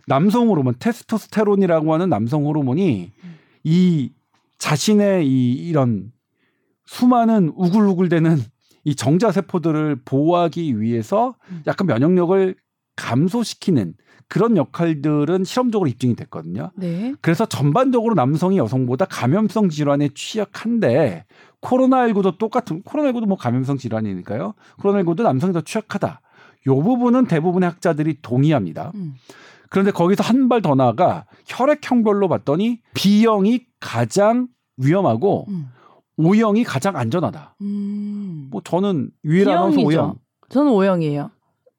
남성 0.06 0.48
호르몬 0.48 0.74
테스토스테론이라고 0.78 1.92
하는 1.92 2.08
남성 2.08 2.44
호르몬이 2.46 3.12
이 3.64 4.12
자신의 4.58 5.26
이 5.26 5.52
이런 5.54 6.12
수많은 6.86 7.52
우글우글대는 7.56 8.38
이 8.84 8.94
정자 8.94 9.32
세포들을 9.32 10.02
보호하기 10.04 10.80
위해서 10.80 11.34
음. 11.50 11.62
약간 11.66 11.86
면역력을 11.86 12.56
감소시키는 12.96 13.94
그런 14.28 14.56
역할들은 14.56 15.44
실험적으로 15.44 15.88
입증이 15.88 16.16
됐거든요. 16.16 16.70
네. 16.76 17.14
그래서 17.20 17.44
전반적으로 17.46 18.14
남성이 18.14 18.56
여성보다 18.56 19.04
감염성 19.04 19.68
질환에 19.68 20.08
취약한데 20.14 21.26
코로나19도 21.62 22.38
똑같은 22.38 22.82
코로나19도 22.82 23.26
뭐 23.26 23.36
감염성 23.36 23.78
질환이니까요. 23.78 24.54
코로나19도 24.80 25.22
남성이 25.22 25.52
더 25.52 25.60
취약하다. 25.62 26.20
요 26.68 26.76
부분은 26.82 27.26
대부분의 27.26 27.68
학자들이 27.70 28.18
동의합니다. 28.22 28.92
음. 28.94 29.14
그런데 29.70 29.90
거기서 29.90 30.22
한 30.22 30.48
발 30.48 30.60
더 30.60 30.74
나아가 30.74 31.24
혈액형별로 31.46 32.28
봤더니 32.28 32.80
B형이 32.94 33.64
가장 33.80 34.48
위험하고 34.76 35.46
음. 35.48 35.70
O형이 36.18 36.62
가장 36.64 36.96
안전하다. 36.96 37.56
음. 37.62 38.48
뭐 38.50 38.60
저는 38.62 39.10
유일 39.24 39.48
아나운서 39.48 39.76
B형이죠. 39.76 40.00
O형. 40.00 40.14
저는 40.50 40.72
O형이에요. 40.72 41.30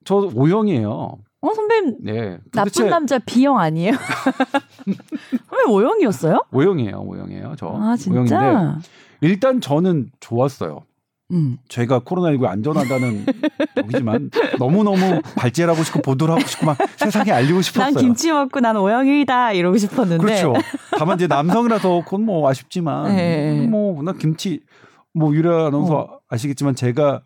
저 0.06 0.16
O형이에요. 0.36 1.18
어 1.42 1.54
선배님 1.54 1.98
네. 2.02 2.40
나쁜 2.52 2.90
남자 2.90 3.20
B형 3.20 3.60
아니에요? 3.60 3.92
선배 5.50 5.64
O형이었어요? 5.72 6.46
O형이에요. 6.52 6.98
O형이에요. 7.00 7.56
저아 7.58 7.70
O형인데 7.72 7.98
진짜? 8.00 8.80
일단 9.24 9.62
저는 9.62 10.12
좋았어요. 10.20 10.84
음. 11.32 11.58
제가 11.68 12.02
코로나19 12.02 12.46
안전하다는 12.46 13.26
여기지만 13.78 14.30
너무너무 14.60 15.22
발제하고 15.36 15.84
싶고 15.84 16.02
보도를 16.02 16.36
하고 16.36 16.46
싶고 16.46 16.66
막 16.66 16.78
세상에 16.98 17.32
알리고 17.32 17.62
싶었어요. 17.62 17.92
난 17.92 18.02
김치 18.02 18.32
먹고 18.32 18.60
난 18.60 18.76
O형이다 18.76 19.54
이러고 19.54 19.78
싶었는데. 19.78 20.24
그렇죠. 20.24 20.54
다만 20.98 21.16
이제 21.18 21.28
남성이라서 21.28 22.04
그건 22.04 22.26
뭐 22.26 22.48
아쉽지만 22.50 23.16
네. 23.16 23.66
뭐나 23.68 24.14
김치 24.14 24.62
뭐 25.14 25.34
유라 25.34 25.68
아나운서 25.68 25.96
어. 25.96 26.20
아시겠지만 26.28 26.76
제가 26.76 27.22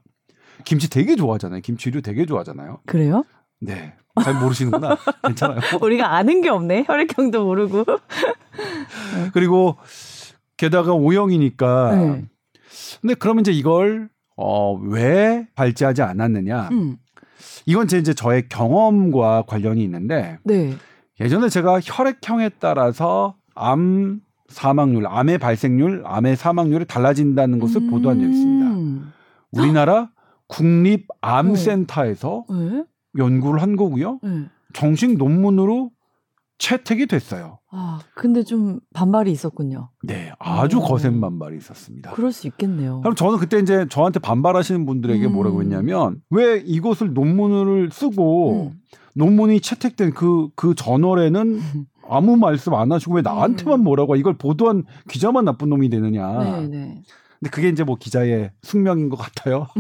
김치 0.64 0.90
되게 0.90 1.16
좋아하잖아요. 1.16 1.62
김치류 1.62 2.02
되게 2.02 2.26
좋아하잖아요. 2.26 2.80
그래요? 2.86 3.24
네. 3.60 3.94
잘 4.24 4.34
모르시는구나. 4.36 4.98
괜찮아요. 5.26 5.60
우리가 5.82 6.16
아는 6.16 6.42
게 6.42 6.50
없네. 6.50 6.86
혈액형도 6.88 7.44
모르고. 7.44 7.86
그리고 9.34 9.78
게다가 10.58 10.94
O형이니까 10.94 11.96
네. 11.96 12.26
근데 13.02 13.14
그러면 13.16 13.42
이제 13.42 13.52
이걸 13.52 14.10
어, 14.36 14.74
왜 14.74 15.48
발제하지 15.56 16.02
않았느냐? 16.02 16.70
음. 16.72 16.98
이건 17.66 17.88
제 17.88 17.98
이제 17.98 18.14
저의 18.14 18.50
경험과 18.50 19.44
관련이 19.48 19.84
있는데 19.84 20.40
네. 20.44 20.76
예전에 21.20 21.50
제가 21.50 21.80
혈액형에 21.84 22.50
따라서 22.60 23.36
암 23.56 24.22
사망률, 24.50 25.08
암의 25.08 25.40
발생률, 25.40 26.04
암의 26.06 26.36
사망률이 26.38 26.86
달라진다는 26.86 27.60
것을 27.60 27.82
음. 27.82 27.90
보도한 27.90 28.20
적이 28.20 28.32
있습니다. 28.32 29.12
우리나라 29.52 30.10
국립암센터에서 30.48 32.46
네. 32.50 32.84
연구를 33.18 33.62
한 33.62 33.76
거고요. 33.76 34.20
네. 34.24 34.46
정식 34.74 35.18
논문으로 35.18 35.92
채택이 36.58 37.06
됐어요. 37.06 37.60
아, 37.72 38.00
근데 38.16 38.44
좀 38.44 38.80
반발이 38.94 39.32
있었군요. 39.32 39.90
네, 40.04 40.32
아주 40.40 40.78
오. 40.78 40.82
거센 40.82 41.22
반발이 41.22 41.58
있었습니다. 41.58 42.12
그럴 42.12 42.32
수 42.32 42.48
있겠네요. 42.48 43.02
그럼 43.02 43.16
저는 43.16 43.38
그때 43.38 43.60
이제 43.60 43.86
저한테 43.90 44.20
반발하시는 44.20 44.86
분들에게 44.86 45.26
음. 45.28 45.34
뭐라고 45.34 45.62
했냐면 45.62 46.22
왜 46.30 46.58
이것을 46.66 47.14
논문을 47.14 47.90
쓰고 47.92 48.72
음. 48.72 48.80
논문이 49.14 49.62
채택된 49.62 50.14
그, 50.14 50.50
그 50.56 50.74
저널에는 50.76 51.60
아무 52.10 52.38
말씀 52.38 52.74
안 52.74 52.92
하시고 52.92 53.16
왜 53.16 53.22
나한테만 53.22 53.82
음. 53.82 53.84
뭐라고 53.84 54.16
이걸 54.16 54.38
보도한 54.38 54.84
기자만 55.10 55.46
나쁜 55.46 55.70
놈이 55.70 55.90
되느냐. 55.90 56.44
네, 56.44 56.68
네. 56.68 57.02
근데 57.40 57.52
그게 57.52 57.70
이제 57.70 57.84
뭐 57.84 57.96
기자의 57.98 58.52
숙명인 58.62 59.10
것 59.10 59.18
같아요. 59.18 59.68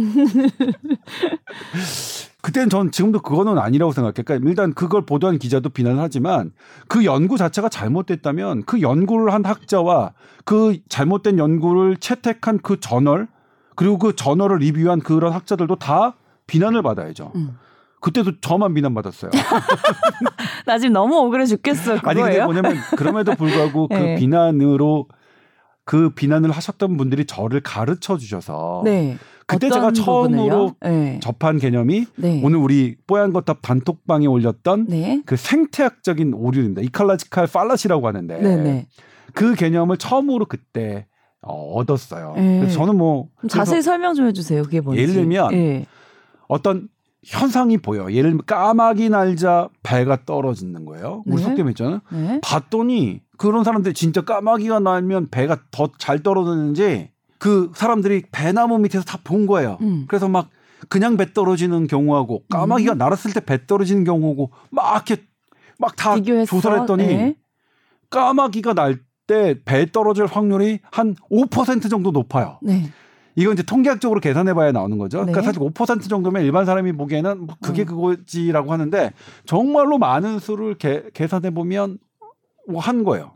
그때는 2.42 2.70
전 2.70 2.92
지금도 2.92 3.22
그거는 3.22 3.58
아니라고 3.58 3.92
생각해요. 3.92 4.24
그러니까 4.24 4.48
일단 4.50 4.74
그걸 4.74 5.06
보도한 5.06 5.40
기자도 5.40 5.70
비난을 5.70 6.00
하지만 6.00 6.52
그 6.88 7.04
연구 7.04 7.38
자체가 7.38 7.68
잘못됐다면 7.70 8.64
그 8.66 8.82
연구를 8.82 9.34
한 9.34 9.44
학자와 9.44 10.14
그 10.46 10.78
잘못된 10.88 11.40
연구를 11.40 11.98
채택한 11.98 12.60
그 12.60 12.80
저널 12.80 13.28
그리고 13.76 13.98
그 13.98 14.16
저널을 14.16 14.60
리뷰한 14.60 15.02
그런 15.02 15.34
학자들도 15.34 15.76
다 15.78 16.16
비난을 16.46 16.84
받아야죠. 16.84 17.32
음. 17.36 17.58
그때도 18.00 18.40
저만 18.40 18.74
비난받았어요. 18.76 19.32
나 20.66 20.78
지금 20.78 20.94
너무 20.94 21.18
억울해 21.18 21.46
죽겠어. 21.46 21.94
아니 22.04 22.22
근데 22.22 22.22
그거예요? 22.22 22.46
뭐냐면 22.46 22.78
그럼에도 22.96 23.34
불구하고 23.36 23.88
그 23.88 23.94
네. 23.98 24.16
비난으로 24.16 25.08
그 25.88 26.10
비난을 26.10 26.52
하셨던 26.52 26.98
분들이 26.98 27.24
저를 27.24 27.62
가르쳐 27.62 28.18
주셔서 28.18 28.82
네. 28.84 29.18
그때 29.46 29.70
제가 29.70 29.94
처음으로? 29.94 30.76
네. 30.82 31.18
접한 31.24 31.60
개념이 31.60 32.06
네. 32.18 32.42
오늘 32.44 32.58
우리 32.60 32.98
뽀얀 33.08 33.32
거탑 33.32 33.62
단톡방에 33.62 34.28
올렸던 34.28 34.88
네. 34.90 35.22
그 35.26 35.38
생태학적인 35.38 36.34
오류입니다. 36.34 36.82
이칼라지칼 36.82 37.48
팔라시라고 37.48 38.06
하는데 38.06 38.38
네, 38.38 38.56
네. 38.58 38.88
그 39.34 39.56
개념을 39.56 39.96
처음으로 39.96 40.48
그때 40.48 41.08
어, 41.42 41.54
얻었어요. 41.76 42.34
네. 42.36 42.60
그래서 42.60 42.80
저는 42.80 42.98
뭐좀 42.98 43.48
자세히 43.48 43.82
설명 43.82 44.14
좀 44.14 44.28
해주세요. 44.28 44.64
그게 44.64 44.82
뭔지. 44.82 45.02
예를 45.02 45.14
들면 45.14 45.54
예. 45.54 45.86
어떤 46.50 46.90
현상이 47.26 47.78
보여. 47.78 48.12
예를 48.12 48.32
들면 48.32 48.46
까마귀 48.46 49.10
날자 49.10 49.70
배가 49.84 50.26
떨어지는 50.26 50.86
거예요. 50.86 51.24
우리 51.26 51.38
네. 51.38 51.44
속담 51.44 51.70
있잖아요. 51.70 52.00
네. 52.12 52.40
봤더니 52.44 53.22
그런 53.38 53.64
사람들 53.64 53.94
진짜 53.94 54.22
까마귀가 54.22 54.80
날면 54.80 55.30
배가 55.30 55.58
더 55.72 55.90
잘 55.98 56.24
떨어지는지 56.24 57.10
그 57.40 57.72
사람들이 57.76 58.24
배나무 58.32 58.78
밑에서 58.80 59.04
다 59.04 59.20
본 59.24 59.46
거예요. 59.46 59.78
음. 59.82 60.06
그래서 60.08 60.28
막 60.30 60.50
그냥 60.90 61.18
배 61.18 61.34
떨어지는 61.34 61.88
경우하고 61.88 62.44
까마귀가 62.50 62.94
음. 62.94 62.98
날았을 62.98 63.34
때 63.34 63.40
배 63.42 63.66
떨어지는 63.66 64.04
경우고 64.04 64.52
막 64.70 65.10
이렇게 65.10 65.24
막 65.80 65.96
다. 65.96 66.16
조사를 66.48 66.82
했더니 66.82 67.06
네. 67.08 67.36
까마귀가 68.10 68.74
날 68.74 69.00
때 69.28 69.56
배 69.66 69.92
떨어질 69.92 70.26
확률이 70.26 70.80
한 70.90 71.14
5% 71.30 71.90
정도 71.90 72.12
높아요. 72.12 72.60
네. 72.62 72.90
이건 73.38 73.54
이제 73.54 73.62
통계학적으로 73.64 74.20
계산해 74.20 74.54
봐야 74.56 74.72
나오는 74.72 74.98
거죠. 74.98 75.20
그러니까 75.20 75.42
네. 75.42 75.46
사실 75.46 75.62
5% 75.62 76.10
정도면 76.10 76.44
일반 76.44 76.66
사람이 76.66 76.92
보기에는 76.94 77.46
뭐 77.46 77.56
그게 77.62 77.84
음. 77.84 77.86
그거지라고 77.86 78.74
하는데 78.74 79.14
정말로 79.46 80.00
많은 80.00 80.40
수를 80.40 80.76
계, 80.76 81.04
계산해 81.14 81.52
보면 81.52 82.00
뭐 82.68 82.82
한 82.82 83.04
거예요. 83.04 83.36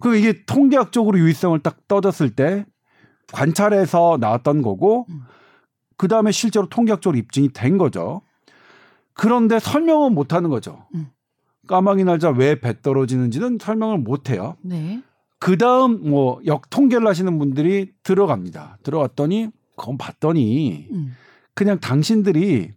그럼 0.00 0.16
이게 0.16 0.44
통계학적으로 0.46 1.18
유의성을 1.18 1.58
딱 1.60 1.86
떠졌을 1.86 2.30
때 2.34 2.64
관찰해서 3.32 4.16
나왔던 4.20 4.62
거고 4.62 5.06
음. 5.10 5.20
그 5.98 6.08
다음에 6.08 6.32
실제로 6.32 6.66
통계학적으로 6.68 7.18
입증이 7.18 7.50
된 7.52 7.76
거죠. 7.78 8.22
그런데 9.12 9.58
설명은 9.60 10.14
못 10.14 10.32
하는 10.32 10.48
거죠. 10.50 10.86
음. 10.94 11.08
까마귀 11.68 12.04
날자 12.04 12.30
왜 12.30 12.56
배 12.58 12.80
떨어지는지는 12.80 13.58
설명을 13.60 13.98
못 13.98 14.30
해요. 14.30 14.56
네. 14.62 15.02
그 15.44 15.58
다음 15.58 16.08
뭐 16.08 16.40
역 16.46 16.70
통계를 16.70 17.06
하시는 17.06 17.38
분들이 17.38 17.90
들어갑니다. 18.02 18.78
들어갔더니 18.82 19.50
그건 19.76 19.98
봤더니 19.98 20.88
음. 20.90 21.14
그냥 21.52 21.78
당신들이 21.80 22.70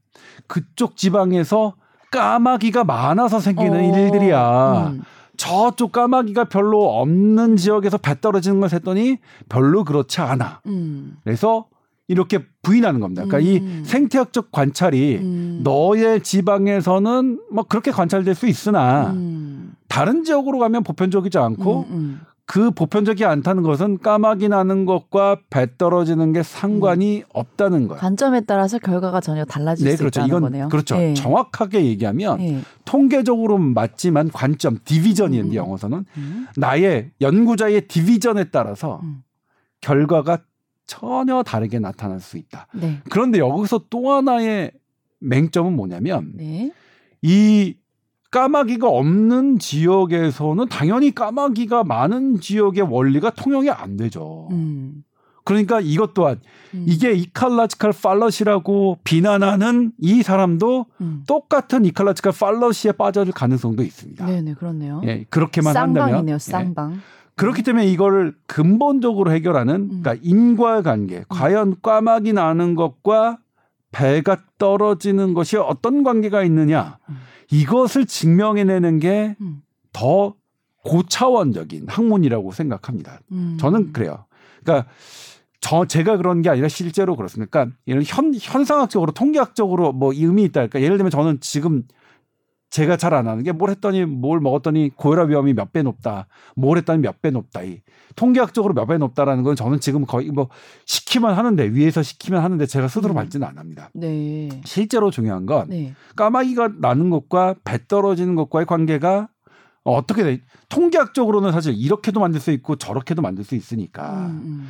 그쪽 0.47 0.97
지방에서 0.97 1.75
까마귀가 2.11 2.83
많아서 2.83 3.39
생기는 3.39 3.73
어, 3.73 3.97
일들이야. 3.97 4.87
음. 4.89 5.01
저쪽 5.37 5.93
까마귀가 5.93 6.45
별로 6.45 6.99
없는 6.99 7.55
지역에서 7.55 7.99
배 7.99 8.19
떨어지는 8.19 8.59
걸 8.59 8.69
했더니 8.73 9.17
별로 9.47 9.85
그렇지 9.85 10.19
않아. 10.19 10.59
음. 10.65 11.15
그래서 11.23 11.67
이렇게 12.09 12.39
부인하는 12.63 12.99
겁니다. 12.99 13.23
그러니까 13.23 13.49
음. 13.63 13.81
이 13.83 13.85
생태학적 13.85 14.51
관찰이 14.51 15.19
음. 15.21 15.61
너의 15.63 16.21
지방에서는 16.21 17.39
뭐 17.49 17.63
그렇게 17.63 17.91
관찰될 17.91 18.35
수 18.35 18.45
있으나 18.45 19.11
음. 19.11 19.73
다른 19.87 20.25
지역으로 20.25 20.59
가면 20.59 20.83
보편적이지 20.83 21.37
않고 21.37 21.85
음, 21.89 21.95
음. 21.95 22.21
그 22.47 22.71
보편적이 22.71 23.25
않다는 23.25 23.61
것은 23.61 23.97
까마귀 23.97 24.47
나는 24.47 24.85
것과 24.85 25.41
배 25.49 25.67
떨어지는 25.77 26.31
게 26.31 26.43
상관이 26.43 27.23
없다는 27.33 27.89
거예요. 27.89 27.99
관점에 27.99 28.41
따라서 28.41 28.79
결과가 28.79 29.19
전혀 29.19 29.43
달라질 29.43 29.83
네, 29.83 29.91
수 29.91 29.97
그렇죠. 29.97 30.21
있다는 30.21 30.27
이건 30.29 30.41
거네요. 30.43 30.69
그렇죠. 30.69 30.95
예. 30.97 31.13
정확하게 31.13 31.85
얘기하면 31.85 32.39
예. 32.41 32.61
통계적으로 32.85 33.57
맞지만 33.57 34.29
관점 34.29 34.77
디비전이는데 34.85 35.51
음. 35.51 35.55
영어서는 35.55 36.05
음. 36.15 36.47
나의 36.55 37.11
연구자의 37.19 37.89
디비전에 37.89 38.45
따라서 38.45 39.01
음. 39.03 39.23
결과가 39.81 40.39
전혀 40.85 41.43
다르게 41.43 41.79
나타날 41.79 42.21
수 42.21 42.37
있다. 42.37 42.67
네. 42.73 43.01
그런데 43.09 43.39
여기서 43.39 43.81
또 43.89 44.13
하나의 44.13 44.71
맹점은 45.19 45.73
뭐냐면 45.73 46.31
네. 46.33 46.71
이 47.21 47.75
까마귀가 48.31 48.87
없는 48.87 49.59
지역에서는 49.59 50.67
당연히 50.69 51.13
까마귀가 51.13 51.83
많은 51.83 52.39
지역의 52.39 52.83
원리가 52.89 53.29
통용이 53.31 53.69
안 53.69 53.97
되죠. 53.97 54.47
음. 54.51 55.03
그러니까 55.47 55.79
이것 55.79 56.13
또한 56.13 56.41
음. 56.73 56.83
이게 56.87 57.13
이칼라지칼 57.13 57.93
팔러시라고 58.03 58.97
비난하는 59.05 59.93
이 59.97 60.21
사람도 60.21 60.87
음. 60.99 61.23
똑같은 61.25 61.85
이칼라지칼 61.85 62.33
팔러시에 62.37 62.91
빠져들 62.91 63.31
가능성도 63.31 63.81
있습니다. 63.83 64.25
네네 64.25 64.55
그렇네요. 64.55 65.01
예, 65.05 65.25
그렇게만 65.29 65.75
한다면 65.75 66.09
쌍방이네요. 66.09 66.35
예. 66.35 66.39
쌍방. 66.39 66.99
그렇기 67.35 67.63
때문에 67.63 67.87
이거를 67.87 68.35
근본적으로 68.45 69.31
해결하는 69.31 69.75
음. 69.75 70.01
그러니까 70.01 70.15
인과관계 70.21 71.25
과연 71.29 71.77
까마귀 71.81 72.33
나는 72.33 72.75
것과 72.75 73.37
배가 73.91 74.43
떨어지는 74.57 75.33
것이 75.33 75.57
어떤 75.57 76.03
관계가 76.03 76.43
있느냐 76.43 76.97
음. 77.09 77.17
이것을 77.51 78.05
증명해내는 78.05 78.99
게 78.99 79.35
음. 79.41 79.61
더 79.93 80.35
고차원적인 80.83 81.87
학문이라고 81.87 82.51
생각합니다. 82.51 83.19
음. 83.31 83.57
저는 83.59 83.93
그래요. 83.93 84.25
그러니까 84.63 84.89
저 85.59 85.85
제가 85.85 86.17
그런 86.17 86.41
게 86.41 86.49
아니라 86.49 86.67
실제로 86.67 87.15
그렇습니다. 87.15 87.49
그러니까 87.49 87.77
예를 87.87 88.03
현 88.05 88.33
현상학적으로 88.33 89.11
통계학적으로 89.11 89.91
뭐 89.91 90.13
의미 90.13 90.43
있다. 90.43 90.67
그러니까 90.67 90.81
예를 90.81 90.97
들면 90.97 91.11
저는 91.11 91.39
지금 91.41 91.83
제가 92.69 92.97
잘 92.97 93.13
안 93.13 93.27
하는 93.27 93.43
게 93.43 93.51
뭘 93.53 93.69
했더니 93.71 94.05
뭘 94.05 94.39
먹었더니 94.41 94.91
고혈압 94.95 95.29
위험이 95.29 95.53
몇 95.53 95.71
배 95.71 95.81
높다. 95.83 96.27
뭘 96.55 96.77
했더니 96.77 96.99
몇 97.01 97.21
배 97.21 97.31
높다. 97.31 97.63
이 97.63 97.81
통계학적으로 98.15 98.73
몇 98.73 98.85
배 98.87 98.97
높다라는 98.97 99.43
건 99.43 99.55
저는 99.55 99.79
지금 99.79 100.05
거의 100.05 100.29
뭐 100.31 100.49
시키면 100.85 101.33
하는데 101.33 101.63
위에서 101.71 102.03
시키면 102.03 102.43
하는데 102.43 102.65
제가 102.65 102.87
스스로 102.87 103.13
음. 103.13 103.15
밟지는 103.15 103.47
안 103.47 103.57
합니다. 103.57 103.89
네. 103.93 104.49
실제로 104.65 105.11
중요한 105.11 105.45
건 105.45 105.69
네. 105.69 105.93
까마귀가 106.15 106.73
나는 106.79 107.09
것과 107.09 107.55
배 107.63 107.79
떨어지는 107.87 108.35
것과의 108.35 108.65
관계가 108.65 109.29
어떻게 109.83 110.23
돼? 110.23 110.41
통계학적으로는 110.67 111.53
사실 111.53 111.73
이렇게도 111.73 112.19
만들 112.19 112.41
수 112.41 112.51
있고 112.51 112.75
저렇게도 112.75 113.21
만들 113.21 113.45
수 113.45 113.55
있으니까. 113.55 114.25
음, 114.27 114.41
음. 114.45 114.69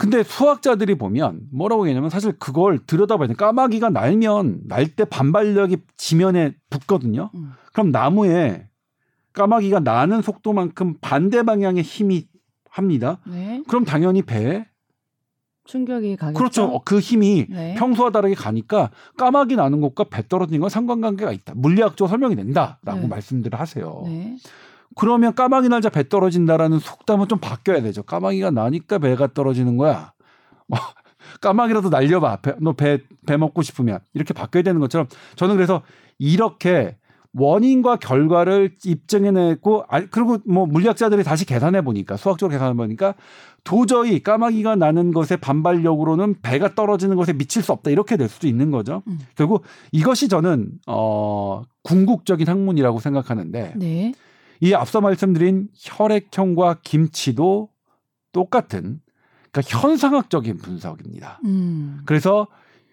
근데 0.00 0.22
수학자들이 0.22 0.94
보면 0.94 1.42
뭐라고 1.52 1.86
얘기냐면 1.86 2.08
사실 2.08 2.32
그걸 2.38 2.78
들여다봐야 2.86 3.28
돼. 3.28 3.34
까마귀가 3.34 3.90
날면 3.90 4.62
날 4.66 4.86
때 4.96 5.04
반발력이 5.04 5.76
지면에 5.98 6.54
붙거든요. 6.70 7.30
음. 7.34 7.52
그럼 7.72 7.90
나무에 7.90 8.66
까마귀가 9.34 9.80
나는 9.80 10.22
속도만큼 10.22 10.94
반대 11.00 11.42
방향의 11.42 11.82
힘이 11.82 12.26
합니다. 12.70 13.18
네. 13.26 13.62
그럼 13.68 13.84
당연히 13.84 14.22
배에 14.22 14.64
충격이 15.64 16.16
가겠죠. 16.16 16.38
그렇죠. 16.38 16.64
어, 16.64 16.80
그 16.84 16.98
힘이 16.98 17.46
네. 17.50 17.74
평소와 17.74 18.10
다르게 18.10 18.34
가니까 18.34 18.90
까마귀 19.18 19.54
나는 19.56 19.80
것과 19.82 20.04
배 20.04 20.26
떨어지는 20.26 20.60
건 20.60 20.70
상관관계가 20.70 21.30
있다. 21.30 21.52
물리학적으로 21.56 22.08
설명이 22.08 22.34
된다라고 22.36 23.00
네. 23.02 23.06
말씀들을 23.06 23.60
하세요. 23.60 24.02
네. 24.90 24.94
그러면 24.96 25.34
까마귀 25.34 25.68
날자 25.68 25.88
배 25.88 26.08
떨어진다라는 26.08 26.78
속담은 26.78 27.28
좀 27.28 27.38
바뀌어야 27.38 27.82
되죠. 27.82 28.02
까마귀가 28.02 28.50
나니까 28.50 28.98
배가 28.98 29.28
떨어지는 29.32 29.76
거야. 29.76 30.12
뭐, 30.66 30.78
까마귀라도 31.40 31.88
날려봐. 31.88 32.38
너배 32.60 33.00
배 33.26 33.36
먹고 33.36 33.62
싶으면 33.62 34.00
이렇게 34.14 34.34
바뀌어야 34.34 34.62
되는 34.62 34.80
것처럼 34.80 35.06
저는 35.36 35.56
그래서 35.56 35.82
이렇게 36.18 36.96
원인과 37.32 37.96
결과를 37.96 38.76
입증해내고 38.84 39.84
아 39.88 40.00
그리고 40.00 40.38
뭐 40.46 40.66
물리학자들이 40.66 41.22
다시 41.22 41.46
계산해 41.46 41.82
보니까 41.82 42.16
수학적으로 42.16 42.52
계산해 42.52 42.74
보니까 42.74 43.14
도저히 43.62 44.20
까마귀가 44.20 44.74
나는 44.74 45.12
것의 45.12 45.38
반발력으로는 45.40 46.40
배가 46.42 46.74
떨어지는 46.74 47.16
것에 47.16 47.32
미칠 47.32 47.62
수 47.62 47.72
없다 47.72 47.90
이렇게 47.90 48.16
될 48.16 48.28
수도 48.28 48.48
있는 48.48 48.70
거죠. 48.70 49.02
음. 49.06 49.20
결국 49.36 49.64
이것이 49.92 50.28
저는 50.28 50.72
어 50.88 51.62
궁극적인 51.84 52.48
학문이라고 52.48 52.98
생각하는데 52.98 53.74
네. 53.76 54.12
이 54.60 54.74
앞서 54.74 55.00
말씀드린 55.00 55.68
혈액형과 55.74 56.78
김치도 56.82 57.70
똑같은 58.32 59.00
그러니까 59.50 59.78
현상학적인 59.78 60.58
분석입니다. 60.58 61.40
음. 61.44 62.00
그래서 62.04 62.46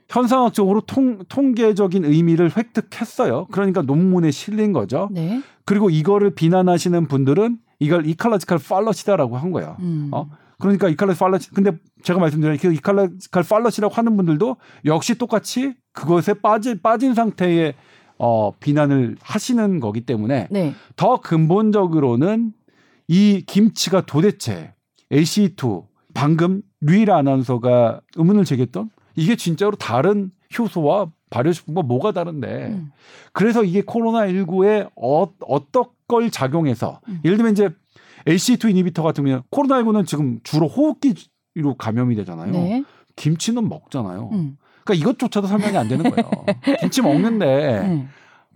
현상학적으로 0.10 0.82
통, 0.82 1.19
통계적인 1.27 2.06
의미를 2.06 2.51
획득했어요. 2.56 3.47
그러니까 3.51 3.82
논문에 3.82 4.32
실린 4.32 4.71
거죠. 4.71 5.10
네. 5.12 5.41
그리고 5.65 5.89
이거를 5.89 6.34
비난하시는 6.34 7.08
분들은 7.08 7.58
이걸 7.80 8.08
이칼라지칼 8.08 8.58
팔러시다라고 8.58 9.38
한 9.38 9.51
거예요. 9.51 9.75
음. 9.82 10.10
어? 10.13 10.30
그러니까 10.60 10.89
이칼라지 10.89 11.19
팔러시 11.19 11.51
근데 11.51 11.77
제가 12.01 12.19
말씀드린 12.19 12.58
그 12.58 12.73
이칼라지칼 12.73 13.43
팔러시라고 13.43 13.93
하는 13.93 14.17
분들도 14.17 14.56
역시 14.86 15.15
똑같이 15.15 15.75
그것에 15.93 16.34
빠진 16.36 16.82
빠진 16.82 17.13
상태의 17.13 17.75
어 18.19 18.51
비난을 18.60 19.17
하시는 19.21 19.80
거기 19.80 20.01
때문에 20.01 20.47
네. 20.49 20.73
더 20.95 21.19
근본적으로는 21.21 22.53
이 23.08 23.43
김치가 23.45 24.06
도대체 24.06 24.73
LC2 25.12 25.86
방금 26.13 26.62
류일 26.82 27.12
아나운서가 27.12 28.01
의문을 28.15 28.43
제기했던 28.43 28.89
이게 29.15 29.36
진짜로 29.36 29.75
다른 29.75 30.32
효소와 30.58 31.12
발효식품과 31.30 31.82
뭐가 31.84 32.12
다른데 32.12 32.67
음. 32.67 32.91
그래서 33.34 33.63
이게 33.63 33.82
코로나19에 33.82 34.89
어, 34.95 35.27
어떤 35.41 35.86
걸 36.08 36.32
작용해서 36.32 37.01
음. 37.08 37.19
예를 37.25 37.38
들면 37.38 37.53
이제 37.53 37.69
LC2 38.25 38.71
이니비터 38.71 39.03
같은 39.03 39.23
경우는 39.23 39.43
코로나19는 39.51 40.08
지금 40.08 40.39
주로 40.43 40.67
호흡기로 40.67 41.75
감염이 41.77 42.15
되잖아요. 42.15 42.51
네. 42.51 42.84
김치는 43.15 43.67
먹잖아요. 43.67 44.30
음. 44.32 44.58
그러니까 44.88 44.93
이것조차도 44.95 45.47
설명이 45.47 45.78
안 45.78 45.88
되는 45.88 46.10
거예요. 46.10 46.30
김치 46.82 47.02
먹는데 47.02 47.45
네. 47.45 48.08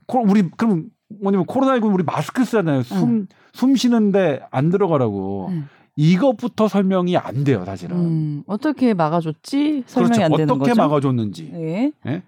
코- 0.08 0.24
우리 0.28 0.50
그럼 0.58 0.86
뭐냐면 1.22 1.46
코로나19 1.46 1.94
우리 1.94 2.04
마스크 2.04 2.44
쓰잖아요. 2.46 2.84
숨, 2.84 3.28
숨 3.54 3.76
쉬는데 3.76 4.42
안 4.52 4.70
들어가라고. 4.70 5.48
음. 5.50 5.68
이것부터 5.98 6.70
설명이 6.70 7.18
안 7.18 7.44
돼요, 7.44 7.66
사실은. 7.66 7.98
음. 7.98 8.44
어떻게 8.48 8.94
막아줬지? 8.94 9.84
설명이 9.86 10.14
그렇죠. 10.14 10.24
안 10.24 10.32
되는 10.38 10.54
어떻게 10.56 10.70
거죠. 10.72 10.82
막아줬는지. 10.82 11.52
네. 11.54 12.24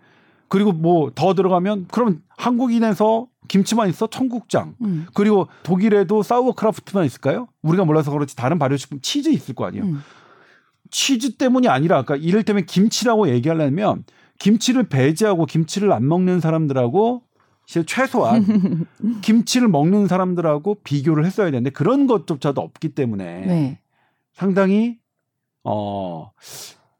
그리고 0.50 0.74
뭐 0.74 1.10
더 1.16 1.34
들어가면 1.34 1.88
그럼 1.92 2.22
한국인에서 2.38 3.28
김치만 3.48 3.88
있어 3.90 4.08
청국장. 4.08 4.76
음. 4.82 5.08
그리고 5.14 5.48
독일에도 5.64 6.24
사우어크라프트만 6.24 7.06
있을까요? 7.06 7.48
우리가 7.62 7.86
몰라서 7.86 8.12
그렇지 8.12 8.36
다른 8.36 8.60
발효식품 8.60 9.00
치즈 9.02 9.30
있을 9.30 9.56
거 9.56 9.66
아니에요. 9.66 9.86
음. 9.86 10.02
치즈 10.94 11.38
때문이 11.38 11.68
아니라 11.68 12.04
그러니까 12.04 12.26
이를테면 12.26 12.66
김치라고 12.66 13.28
얘기하려면 13.30 14.06
김치를 14.40 14.88
배제하고 14.88 15.46
김치를 15.46 15.92
안 15.92 16.08
먹는 16.08 16.40
사람들하고 16.40 17.24
최소한 17.66 18.86
김치를 19.22 19.68
먹는 19.68 20.08
사람들하고 20.08 20.78
비교를 20.84 21.26
했어야 21.26 21.48
되는데 21.48 21.72
그런 21.72 22.08
것조차도 22.08 22.62
없기 22.62 22.90
때문에 22.90 23.42
네. 23.42 23.80
상당히 24.34 25.00
어 25.64 26.32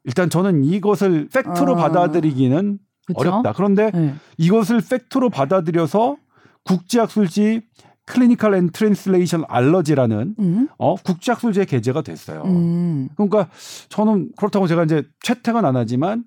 일단 0.02 0.28
저는 0.28 0.64
이것을 0.64 1.28
팩트로 1.32 1.74
아. 1.74 1.76
받아들이기는 1.76 2.78
그쵸? 3.06 3.18
어렵다. 3.20 3.52
그런데 3.52 3.90
네. 3.92 4.14
이것을 4.38 4.80
팩트로 4.80 5.30
받아들여서 5.30 6.16
국제학술지 6.64 7.62
Clinical 8.06 8.54
and 8.54 8.70
Translation 8.70 9.44
Allergy라는 9.48 10.34
음. 10.38 10.68
어 10.78 10.94
국제학술지에 10.94 11.64
게재가 11.64 12.02
됐어요. 12.02 12.42
음. 12.44 13.08
그러니까 13.16 13.48
저는 13.88 14.30
그렇다고 14.36 14.66
제가 14.66 14.84
이제 14.84 15.02
채택은 15.22 15.64
안 15.64 15.76
하지만 15.76 16.24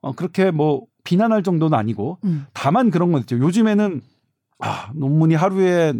어 0.00 0.12
그렇게 0.12 0.50
뭐 0.50 0.86
비난할 1.04 1.42
정도는 1.42 1.78
아니고 1.78 2.18
음. 2.24 2.46
다만 2.52 2.90
그런 2.90 3.12
건 3.12 3.20
있죠. 3.22 3.38
요즘에는 3.38 4.00
아 4.58 4.90
논문이 4.94 5.34
하루에 5.34 5.94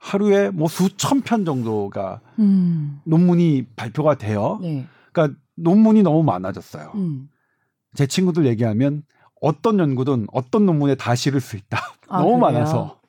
하루에 0.00 0.50
뭐 0.50 0.68
수천 0.68 1.22
편 1.22 1.44
정도가 1.44 2.20
음. 2.38 3.00
논문이 3.04 3.66
발표가 3.76 4.16
돼요. 4.16 4.58
네. 4.60 4.86
그러니까 5.12 5.38
논문이 5.56 6.02
너무 6.02 6.22
많아졌어요. 6.22 6.92
음. 6.96 7.28
제 7.94 8.06
친구들 8.06 8.44
얘기하면 8.46 9.02
어떤 9.40 9.78
연구든 9.78 10.26
어떤 10.32 10.66
논문에 10.66 10.96
다 10.96 11.14
실을 11.14 11.40
수 11.40 11.56
있다. 11.56 11.78
아, 12.08 12.18
너무 12.18 12.38
그래요? 12.38 12.38
많아서. 12.40 13.00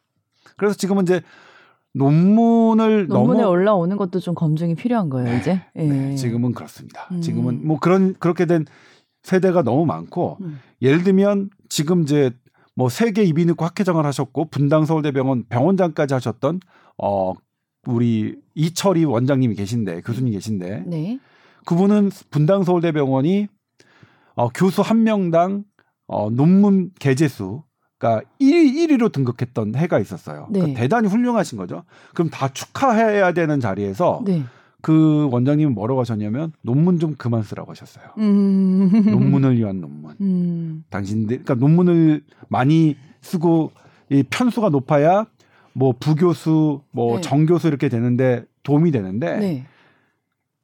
그래서 0.57 0.75
지금은 0.75 1.03
이제 1.03 1.21
논문을 1.95 3.07
논문에 3.07 3.41
너무 3.41 3.51
올라오는 3.51 3.95
것도 3.95 4.19
좀 4.19 4.35
검증이 4.35 4.75
필요한 4.75 5.09
거예요, 5.09 5.29
네, 5.29 5.37
이제. 5.39 5.61
예. 5.77 5.83
네, 5.83 6.15
지금은 6.15 6.51
그렇습니다. 6.51 7.07
음. 7.11 7.21
지금은 7.21 7.65
뭐 7.65 7.79
그런 7.79 8.13
그렇게 8.19 8.45
된 8.45 8.65
세대가 9.23 9.63
너무 9.63 9.85
많고 9.85 10.37
음. 10.41 10.59
예를 10.81 11.03
들면 11.03 11.49
지금 11.69 12.03
이제 12.03 12.31
뭐 12.75 12.89
세계 12.89 13.23
이비인후과 13.23 13.67
학회장을 13.67 14.05
하셨고 14.05 14.49
분당 14.49 14.85
서울대병원 14.85 15.45
병원장까지 15.47 16.13
하셨던 16.13 16.59
어 17.01 17.33
우리 17.87 18.35
이철희 18.55 19.05
원장님이 19.05 19.55
계신데 19.55 20.01
교수님 20.01 20.33
계신데 20.33 20.83
네. 20.87 21.19
그분은 21.65 22.11
분당 22.29 22.63
서울대병원이 22.63 23.47
어 24.35 24.49
교수 24.49 24.81
한 24.81 25.03
명당 25.03 25.63
어 26.07 26.29
논문 26.29 26.91
게재수 26.99 27.63
그러니까 27.97 28.27
1위 28.39 28.89
1위로 28.89 29.11
등극했던 29.11 29.75
해가 29.75 29.99
있었어요. 29.99 30.47
네. 30.49 30.59
그러니까 30.59 30.79
대단히 30.81 31.07
훌륭하신 31.07 31.57
거죠. 31.57 31.83
그럼 32.13 32.29
다 32.29 32.49
축하해야 32.49 33.33
되는 33.33 33.59
자리에서 33.59 34.21
네. 34.25 34.43
그 34.81 35.27
원장님은 35.31 35.73
뭐라고 35.73 36.01
하셨냐면 36.01 36.51
논문 36.61 36.99
좀 36.99 37.15
그만 37.17 37.41
쓰라고 37.41 37.71
하셨어요. 37.71 38.05
음. 38.17 38.91
논문을 39.11 39.57
위한 39.57 39.81
논문. 39.81 40.15
음. 40.21 40.83
당신들 40.89 41.43
그러니까 41.43 41.55
논문을 41.55 42.23
많이 42.49 42.95
쓰고 43.21 43.71
이 44.09 44.23
편수가 44.29 44.69
높아야 44.69 45.25
뭐 45.73 45.93
부교수 45.99 46.81
뭐 46.91 47.15
네. 47.15 47.21
정교수 47.21 47.67
이렇게 47.67 47.89
되는데 47.89 48.45
도움이 48.63 48.91
되는데 48.91 49.37
네. 49.39 49.65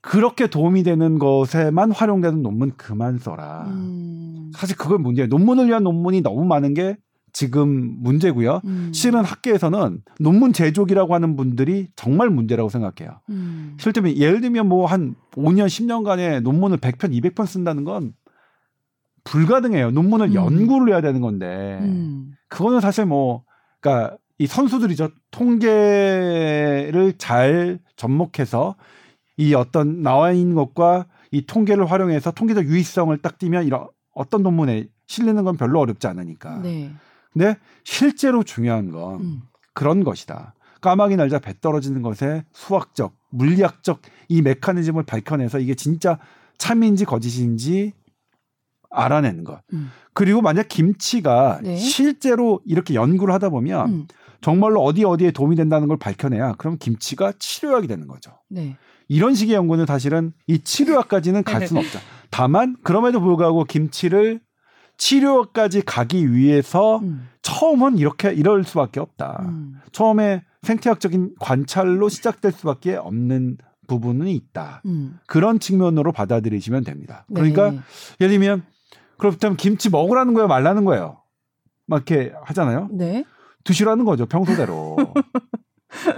그렇게 0.02 0.48
도움이 0.48 0.84
되는 0.84 1.18
것에만 1.20 1.92
활용되는 1.92 2.42
논문 2.42 2.74
그만 2.76 3.18
써라. 3.18 3.66
음. 3.68 4.52
사실 4.54 4.76
그걸 4.76 5.00
문제예요. 5.00 5.28
논문을 5.28 5.68
위한 5.68 5.84
논문이 5.84 6.22
너무 6.22 6.46
많은 6.46 6.74
게 6.74 6.98
지금 7.34 7.96
문제고요. 8.02 8.62
음. 8.66 8.92
실은 8.94 9.24
학계에서는 9.24 10.02
논문 10.20 10.54
제조기라고 10.54 11.14
하는 11.16 11.36
분들이 11.36 11.88
정말 11.96 12.30
문제라고 12.30 12.70
생각해요. 12.70 13.20
음. 13.30 13.78
실제로 13.80 14.14
예를 14.14 14.42
들면 14.42 14.68
뭐 14.68 14.86
한 14.86 15.16
5년 15.32 15.68
10년간의 15.68 16.42
논문을 16.42 16.78
100편 16.78 17.12
200편 17.14 17.46
쓴다는 17.46 17.84
건 17.86 18.14
불가능해요. 19.24 19.92
논문을 19.92 20.30
음. 20.30 20.34
연구를 20.34 20.94
해야 20.94 21.02
되는 21.02 21.22
건데 21.22 21.80
음. 21.82 22.34
그거는 22.50 22.82
사실 22.82 23.06
뭐 23.06 23.44
그러니까 23.80 24.18
이 24.38 24.48
선수들이죠. 24.48 25.10
통계를 25.30 27.14
잘 27.18 27.80
접목해서 27.96 28.76
이 29.38 29.54
어떤 29.54 30.02
나와 30.02 30.32
있는 30.32 30.56
것과 30.56 31.06
이 31.32 31.46
통계를 31.46 31.90
활용해서 31.90 32.32
통계적 32.32 32.66
유의성을 32.66 33.16
딱 33.20 33.38
띄면 33.38 33.66
이런 33.66 33.88
어떤 34.14 34.44
논문에 34.44 34.88
실리는 35.08 35.44
건 35.44 35.58
별로 35.58 35.80
어렵지 35.80 36.08
않으니까. 36.08 36.62
네. 36.62 36.92
근데 37.34 37.58
실제로 37.84 38.44
중요한 38.44 38.92
건 38.92 39.22
음. 39.22 39.42
그런 39.74 40.04
것이다. 40.04 40.54
까마귀 40.82 41.16
날자 41.16 41.40
배 41.40 41.54
떨어지는 41.60 42.02
것에 42.02 42.44
수학적, 42.54 43.16
물리학적 43.30 44.02
이 44.28 44.42
메커니즘을 44.42 45.04
밝혀내서 45.04 45.60
이게 45.60 45.76
진짜 45.76 46.20
참인지 46.58 47.06
거짓인지 47.06 47.94
알아내는 48.90 49.44
것. 49.44 49.62
음. 49.74 49.92
그리고 50.14 50.42
만약 50.42 50.68
김치가 50.68 51.60
네. 51.64 51.78
실제로 51.78 52.60
이렇게 52.66 52.94
연구를 52.94 53.34
하다 53.34 53.50
보면 53.50 53.90
음. 53.90 54.08
정말로 54.42 54.84
어디 54.84 55.06
어디에 55.06 55.32
도움이 55.32 55.56
된다는 55.56 55.88
걸 55.88 55.98
밝혀내야 55.98 56.54
그럼 56.54 56.78
김치가 56.80 57.32
치료약이 57.38 57.88
되는 57.88 58.08
거죠. 58.08 58.32
네. 58.50 58.78
이런 59.08 59.36
식의 59.36 59.56
연구는 59.56 59.86
사실은 59.86 60.34
이 60.48 60.60
치료약까지는 60.60 61.44
갈 61.44 61.68
수는 61.68 61.84
없죠. 61.84 62.00
다만 62.30 62.76
그럼에도 62.84 63.20
불구하고 63.22 63.66
김치를 63.66 64.42
치료까지 65.02 65.82
가기 65.82 66.32
위해서 66.32 67.00
음. 67.00 67.28
처음은 67.42 67.98
이렇게 67.98 68.32
이럴 68.32 68.64
수밖에 68.64 69.00
없다. 69.00 69.42
음. 69.48 69.82
처음에 69.92 70.44
생태학적인 70.62 71.34
관찰로 71.40 72.08
시작될 72.08 72.52
수밖에 72.52 72.98
없는 72.98 73.58
부분은 73.88 74.28
있다. 74.28 74.84
음. 74.86 75.20
그런 75.26 75.60
측면으로 75.60 76.12
받아들이시면 76.12 76.84
됩니다. 76.84 77.26
네. 77.30 77.42
그러니까 77.42 77.84
예를 78.22 78.38
들면 78.38 78.62
그렇다면 79.18 79.58
김치 79.58 79.90
먹으라는 79.90 80.36
거예요, 80.36 80.48
말라는 80.48 80.86
거예요. 80.86 81.18
막 81.88 82.08
이렇게 82.08 82.32
하잖아요. 82.44 82.90
네. 82.92 83.26
드시라는 83.64 84.06
거죠, 84.06 84.28
평소대로. 84.28 84.98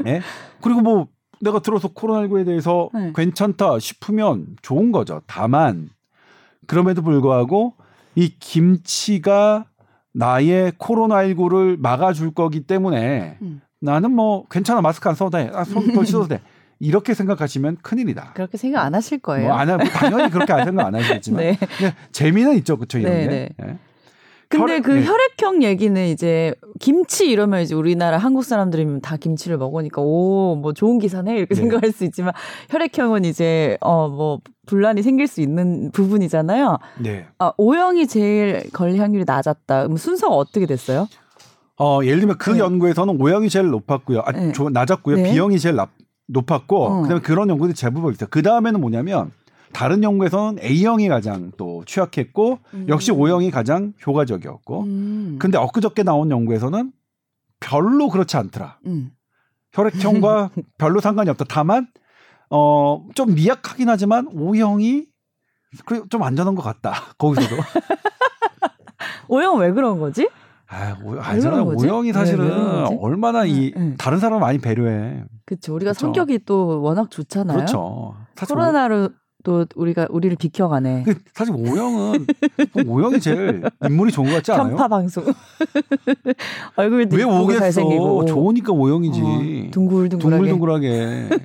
예? 0.07 0.21
그리고 0.61 0.81
뭐 0.81 1.07
내가 1.39 1.59
들어서 1.59 1.87
코로나19에 1.87 2.45
대해서 2.45 2.89
네. 2.93 3.13
괜찮다 3.15 3.79
싶으면 3.79 4.57
좋은 4.61 4.91
거죠. 4.91 5.21
다만 5.25 5.89
그럼에도 6.67 7.01
불구하고 7.01 7.75
이 8.15 8.33
김치가 8.39 9.65
나의 10.13 10.73
코로나19를 10.73 11.77
막아줄 11.79 12.33
거기 12.33 12.61
때문에 12.61 13.37
음. 13.41 13.61
나는 13.81 14.11
뭐 14.11 14.45
괜찮아 14.47 14.81
마스크 14.81 15.09
안 15.09 15.15
써도 15.15 15.31
돼, 15.31 15.49
아, 15.53 15.63
손더 15.63 16.03
씻어도 16.03 16.27
돼 16.27 16.39
이렇게 16.79 17.13
생각하시면 17.13 17.77
큰일이다. 17.81 18.33
그렇게 18.33 18.57
생각 18.57 18.83
안 18.83 18.93
하실 18.95 19.19
거예요. 19.19 19.47
뭐 19.47 19.57
안 19.57 19.69
하, 19.69 19.77
당연히 19.77 20.29
그렇게 20.29 20.53
안 20.53 20.65
생각 20.65 20.85
안 20.87 20.95
하시겠지만 20.95 21.39
네. 21.43 21.57
재미는 22.11 22.55
있죠, 22.57 22.77
그렇죠 22.77 22.99
이런 22.99 23.13
네, 23.13 23.27
게. 23.27 23.49
네. 23.57 23.77
예. 24.53 24.57
근데 24.59 24.73
혈액- 24.79 24.83
그 24.83 24.91
네. 24.91 25.05
혈액형 25.05 25.63
얘기는 25.63 26.05
이제 26.07 26.53
김치 26.79 27.29
이러면 27.29 27.61
이제 27.61 27.75
우리나라 27.75 28.17
한국 28.17 28.43
사람들이면 28.43 29.01
다 29.01 29.17
김치를 29.17 29.57
먹으니까 29.57 30.01
오 30.01 30.55
뭐 30.55 30.73
좋은 30.73 30.99
기사네 30.99 31.35
이렇게 31.37 31.55
네. 31.55 31.61
생각할 31.61 31.91
수 31.91 32.03
있지만 32.05 32.33
혈액형은 32.69 33.25
이제 33.25 33.77
어 33.81 34.07
뭐 34.09 34.39
분란이 34.65 35.01
생길 35.03 35.27
수 35.27 35.41
있는 35.41 35.91
부분이잖아요. 35.91 36.77
네. 36.99 37.25
아, 37.39 37.51
O형이 37.57 38.07
제일 38.07 38.69
걸릴 38.71 39.01
확률이 39.01 39.25
낮았다. 39.27 39.83
그럼 39.83 39.97
순서가 39.97 40.33
어떻게 40.35 40.65
됐어요? 40.65 41.07
어, 41.79 41.99
예를 42.03 42.19
들면 42.19 42.37
그 42.37 42.51
네. 42.51 42.59
연구에서는 42.59 43.19
O형이 43.19 43.49
제일 43.49 43.67
높았고요. 43.69 44.21
아, 44.25 44.31
네. 44.31 44.51
조- 44.53 44.69
낮았고요. 44.69 45.17
네. 45.17 45.23
B형이 45.33 45.59
제일 45.59 45.75
낮, 45.75 45.89
높았고 46.27 46.83
어. 46.85 47.01
그다음에 47.01 47.21
그런 47.21 47.49
연구들이 47.49 47.75
제법 47.75 48.09
있어요. 48.13 48.27
그 48.29 48.41
다음에는 48.41 48.79
뭐냐면 48.79 49.31
다른 49.73 50.03
연구에서는 50.03 50.63
A형이 50.63 51.07
가장 51.07 51.51
또 51.57 51.83
취약했고 51.85 52.59
역시 52.87 53.11
O형이 53.11 53.51
가장 53.51 53.93
효과적이었고 54.05 54.83
음. 54.83 55.37
근데 55.39 55.57
엊그저께 55.57 56.03
나온 56.03 56.31
연구에서는 56.31 56.91
별로 57.59 58.09
그렇지 58.09 58.37
않더라. 58.37 58.77
음. 58.85 59.11
혈액형과 59.73 60.51
별로 60.77 60.99
상관이 60.99 61.29
없다. 61.31 61.45
다만 61.47 61.87
어, 62.49 63.05
좀 63.15 63.33
미약하긴 63.33 63.89
하지만 63.89 64.27
O형이 64.27 65.05
그래 65.85 66.01
좀 66.09 66.23
안전한 66.23 66.55
것 66.55 66.61
같다. 66.61 66.93
거기서도. 67.17 67.55
O형 69.27 69.57
왜 69.57 69.71
그런 69.71 69.99
거지? 69.99 70.29
아, 70.67 70.97
오, 71.03 71.19
알잖아요. 71.19 71.65
왜, 71.65 72.11
사실은 72.13 72.83
거지? 72.83 72.97
얼마나 72.99 73.45
이 73.45 73.73
응, 73.75 73.81
응. 73.81 73.95
다른 73.97 74.19
사람을 74.19 74.39
많이 74.39 74.57
배려해. 74.59 75.23
그렇죠. 75.45 75.73
우리가 75.75 75.91
그렇죠. 75.91 75.99
성격이 75.99 76.45
또 76.45 76.81
워낙 76.81 77.09
좋잖아요. 77.11 77.57
그렇죠. 77.57 78.15
코로나로 78.47 79.09
또 79.43 79.65
우리가 79.75 80.07
우리를 80.09 80.35
비켜가네. 80.37 81.03
그 81.05 81.15
사실 81.33 81.53
오영은 81.53 82.25
오영이 82.87 83.19
제일 83.19 83.63
인물이 83.83 84.11
좋은 84.11 84.27
것 84.29 84.35
같지 84.35 84.51
않아요? 84.53 84.69
편파 84.69 84.87
방송. 84.87 85.25
얼굴도 86.77 87.15
왜 87.17 87.23
오겠어? 87.23 87.59
잘생기고 87.59 88.25
좋으니까 88.25 88.71
오영이지. 88.73 89.21
어, 89.21 89.71
둥글둥글하게. 89.71 90.19
둥글둥글하게. 90.19 91.29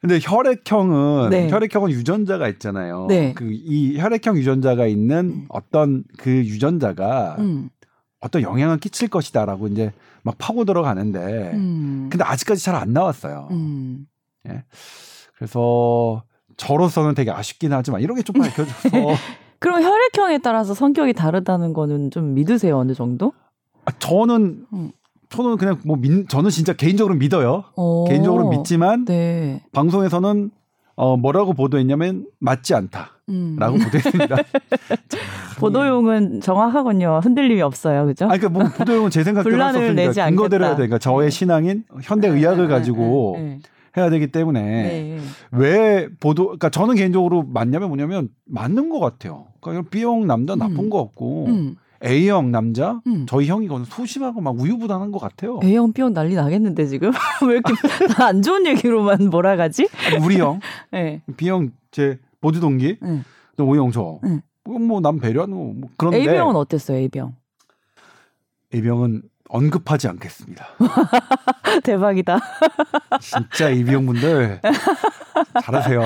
근데 0.00 0.18
혈액형은 0.22 1.30
네. 1.30 1.50
혈액형은 1.50 1.90
유전자가 1.90 2.48
있잖아요. 2.50 3.06
네. 3.08 3.32
그이 3.34 3.98
혈액형 3.98 4.36
유전자가 4.36 4.86
있는 4.86 5.46
어떤 5.48 6.04
그 6.18 6.30
유전자가 6.30 7.36
음. 7.40 7.68
어떤 8.20 8.42
영향을 8.42 8.78
끼칠 8.78 9.08
것이다라고 9.08 9.66
이제 9.68 9.92
막 10.22 10.36
파고 10.38 10.64
들어가는데 10.64 11.50
음. 11.54 12.08
근데 12.10 12.24
아직까지 12.24 12.62
잘 12.64 12.76
안 12.76 12.92
나왔어요. 12.92 13.48
음. 13.50 14.06
그래서 15.36 16.22
저로서는 16.56 17.14
되게 17.14 17.30
아쉽긴 17.30 17.72
하지만 17.72 18.00
이런 18.00 18.16
게 18.16 18.22
좀 18.22 18.34
밝혀져서 18.40 18.88
그럼 19.60 19.82
혈액형에 19.82 20.38
따라서 20.38 20.74
성격이 20.74 21.14
다르다는 21.14 21.72
거는 21.72 22.10
좀 22.10 22.34
믿으세요 22.34 22.78
어느 22.78 22.94
정도? 22.94 23.32
아, 23.84 23.90
저는 23.98 24.66
음. 24.72 24.92
저는 25.30 25.56
그냥 25.56 25.78
뭐 25.84 25.96
믿, 25.96 26.28
저는 26.28 26.50
진짜 26.50 26.72
개인적으로 26.72 27.14
믿어요. 27.14 27.64
어. 27.76 28.04
개인적으로 28.08 28.48
믿지만 28.50 29.04
네. 29.04 29.62
방송에서는 29.72 30.50
어 30.96 31.16
뭐라고 31.16 31.52
보도했냐면 31.54 32.26
맞지 32.40 32.74
않다라고 32.74 33.16
음. 33.28 33.56
보도했습니다. 33.58 34.36
보도용은 35.58 36.40
정확하군요. 36.40 37.20
흔들림이 37.22 37.60
없어요. 37.62 38.06
그죠? 38.06 38.24
아 38.26 38.36
그러니까 38.36 38.48
뭐 38.48 38.64
보도용은 38.68 39.10
제 39.10 39.24
생각대로 39.24 39.56
썼으니까 39.58 40.26
근거대로 40.30 40.64
해야. 40.66 40.76
되니까 40.76 40.98
저의 40.98 41.26
네. 41.26 41.30
신앙인 41.30 41.84
현대 42.02 42.28
의학을 42.28 42.68
가지고 42.68 43.34
네, 43.38 43.42
네, 43.44 43.58
해야 43.96 44.10
되기 44.10 44.28
때문에 44.28 44.60
네. 44.62 45.18
왜 45.52 46.08
보도 46.20 46.44
그러니까 46.46 46.70
저는 46.70 46.94
개인적으로 46.96 47.42
맞냐면 47.42 47.88
뭐냐면 47.88 48.28
맞는 48.46 48.88
것 48.90 49.00
같아요. 49.00 49.46
그러니까 49.60 49.88
B형 49.90 50.26
남자 50.26 50.54
나쁜 50.56 50.78
음. 50.84 50.90
거 50.90 50.98
없고 50.98 51.46
음. 51.46 51.76
A형 52.04 52.52
남자 52.52 53.00
음. 53.08 53.26
저희 53.28 53.46
형이 53.48 53.66
그건 53.66 53.84
소심하고 53.84 54.40
막 54.40 54.58
우유부단한 54.60 55.10
것 55.10 55.18
같아요. 55.18 55.58
A형, 55.64 55.92
B형 55.92 56.12
난리 56.12 56.34
나겠는데 56.36 56.86
지금 56.86 57.10
왜 57.46 57.54
이렇게 57.54 57.72
다안 58.16 58.42
좋은 58.42 58.66
얘기로만 58.66 59.30
몰아가지? 59.30 59.88
우리 60.22 60.38
형 60.38 60.60
네. 60.92 61.22
B형 61.36 61.70
제 61.90 62.18
보조 62.40 62.60
동기 62.60 62.98
네. 63.02 63.22
또 63.56 63.66
O형 63.66 63.90
저. 63.90 64.20
응. 64.24 64.40
뭐남 64.64 65.18
배려하는 65.18 65.56
거 65.56 65.62
뭐 65.80 65.90
그런데 65.96 66.18
A병은 66.18 66.54
어땠어요? 66.54 66.98
A병 66.98 67.34
A병은 68.74 69.22
언급하지 69.48 70.08
않겠습니다. 70.08 70.66
대박이다. 71.84 72.38
진짜 73.20 73.70
A병 73.70 74.06
분들 74.06 74.60
잘하세요. 75.62 76.00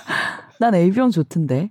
난 0.60 0.74
A병 0.74 1.10
좋던데. 1.10 1.70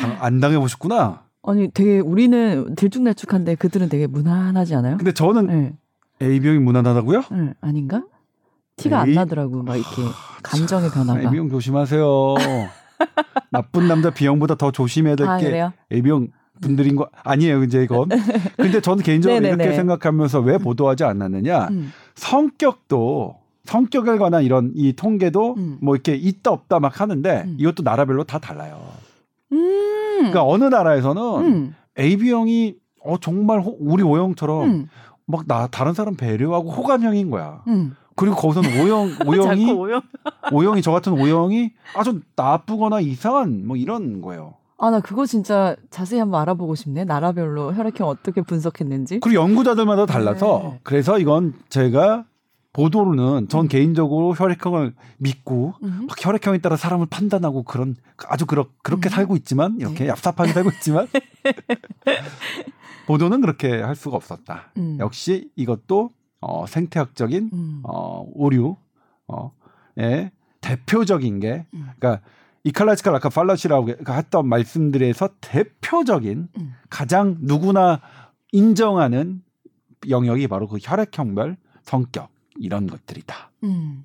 당- 0.00 0.16
안 0.20 0.40
당해 0.40 0.58
보셨구나. 0.58 1.22
아니 1.44 1.68
되게 1.70 2.00
우리는 2.00 2.74
들쭉날쭉한데 2.74 3.54
그들은 3.54 3.88
되게 3.88 4.06
무난하지 4.06 4.74
않아요? 4.74 4.96
근데 4.98 5.12
저는 5.12 5.46
네. 5.46 5.72
A병이 6.20 6.58
무난하다고요? 6.58 7.22
네. 7.30 7.54
아닌가? 7.60 8.02
티가 8.76 9.00
안 9.00 9.08
에이. 9.08 9.14
나더라고 9.14 9.62
막 9.62 9.76
이렇게 9.76 10.02
감정의 10.42 10.90
변화가. 10.90 11.20
A병 11.20 11.48
조심하세요. 11.50 12.34
나쁜 13.50 13.88
남자 13.88 14.10
B형보다 14.10 14.56
더 14.56 14.70
조심해야 14.72 15.16
될아 15.16 15.38
게? 15.38 15.68
A병 15.92 16.28
분들인 16.60 16.96
거 16.96 17.08
아니에요, 17.24 17.62
이제 17.64 17.82
이건. 17.82 18.08
근데 18.56 18.80
저는 18.80 19.02
개인적으로. 19.02 19.38
이렇게 19.46 19.72
생각하면서 19.72 20.40
왜 20.40 20.58
보도하지 20.58 21.04
않았느냐? 21.04 21.68
음. 21.70 21.92
성격도 22.14 23.36
성격에 23.64 24.16
관한 24.18 24.42
이런 24.44 24.72
이 24.74 24.92
통계도 24.94 25.54
음. 25.56 25.78
뭐 25.82 25.94
이렇게 25.94 26.14
있다 26.14 26.50
없다 26.52 26.80
막 26.80 27.00
하는데 27.00 27.42
음. 27.46 27.56
이것도 27.58 27.82
나라별로 27.82 28.24
다 28.24 28.38
달라요. 28.38 28.80
음. 29.52 29.58
그러니까 30.18 30.44
어느 30.44 30.64
나라에서는 30.64 31.22
음. 31.46 31.74
AB형이 31.98 32.74
어 33.04 33.16
정말 33.20 33.60
호- 33.60 33.76
우리 33.80 34.02
O형처럼 34.02 34.64
음. 34.70 34.88
막나 35.26 35.66
다른 35.66 35.92
사람 35.92 36.14
배려하고 36.16 36.70
호감형인 36.70 37.30
거야. 37.30 37.62
음. 37.68 37.94
그리고 38.16 38.34
거기서는 38.36 38.80
오형. 38.80 39.10
O형이 40.52 40.82
저 40.82 40.90
같은 40.90 41.12
O형이 41.12 41.70
아주 41.94 42.20
나쁘거나 42.34 43.00
이상한 43.00 43.66
뭐 43.66 43.76
이런 43.76 44.20
거예요. 44.22 44.54
아, 44.80 44.90
나 44.90 45.00
그거 45.00 45.26
진짜 45.26 45.74
자세히 45.90 46.20
한번 46.20 46.40
알아보고 46.40 46.76
싶네. 46.76 47.04
나라별로 47.04 47.74
혈액형 47.74 48.06
어떻게 48.06 48.42
분석했는지. 48.42 49.18
그리고 49.20 49.42
연구자들마다 49.42 50.06
달라서 50.06 50.60
네. 50.64 50.80
그래서 50.84 51.18
이건 51.18 51.54
제가 51.68 52.24
보도로는 52.72 53.48
전 53.48 53.66
개인적으로 53.66 54.34
혈액형을 54.34 54.94
믿고 55.18 55.74
음. 55.82 56.06
막 56.06 56.24
혈액형에 56.24 56.58
따라 56.58 56.76
사람을 56.76 57.06
판단하고 57.06 57.64
그런 57.64 57.96
아주 58.28 58.46
그렇, 58.46 58.66
그렇게 58.84 59.08
음. 59.08 59.10
살고 59.10 59.36
있지만 59.36 59.78
이렇게 59.80 60.04
네. 60.04 60.12
얍삽하게 60.12 60.52
살고 60.52 60.70
있지만 60.76 61.08
보도는 63.08 63.40
그렇게 63.40 63.80
할 63.80 63.96
수가 63.96 64.16
없었다. 64.16 64.70
음. 64.76 64.98
역시 65.00 65.50
이것도 65.56 66.10
어, 66.40 66.66
생태학적인 66.66 67.50
음. 67.52 67.80
어, 67.82 68.24
오류 68.32 68.76
어의 69.26 70.30
대표적인 70.60 71.40
게 71.40 71.66
음. 71.74 71.88
그러니까 71.98 72.22
이칼라치칼 72.68 73.14
아까 73.14 73.28
팔라시라고 73.28 73.90
했던 74.08 74.48
말씀들에서 74.48 75.30
대표적인 75.40 76.48
음. 76.56 76.72
가장 76.90 77.36
누구나 77.40 78.00
인정하는 78.52 79.42
영역이 80.08 80.48
바로 80.48 80.68
그 80.68 80.78
혈액형별 80.80 81.56
성격 81.82 82.30
이런 82.58 82.86
것들이다라고 82.86 83.48
음. 83.64 84.04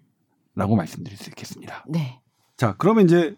말씀드릴 0.56 1.18
수 1.18 1.30
있겠습니다. 1.30 1.86
네. 1.88 2.20
자, 2.58 2.76
그러면 2.78 3.06
이제 3.06 3.36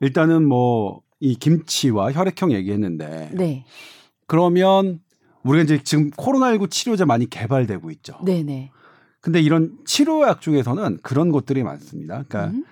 일단은 0.00 0.46
뭐 0.46 1.06
이 1.20 1.34
김치와 1.34 2.12
혈액형 2.12 2.52
얘기했는데 2.52 3.30
네. 3.32 3.64
그러면 4.26 5.00
우리가 5.44 5.64
이제 5.64 5.82
지금 5.82 6.10
코로나19 6.10 6.70
치료제 6.70 7.04
많이 7.04 7.28
개발되고 7.30 7.90
있죠. 7.92 8.18
네, 8.24 8.42
네. 8.42 8.70
근데 9.20 9.40
이런 9.40 9.78
치료약 9.84 10.40
중에서는 10.40 10.98
그런 11.02 11.32
것들이 11.32 11.62
많습니다. 11.62 12.24
그러니까 12.28 12.46
음. 12.48 12.64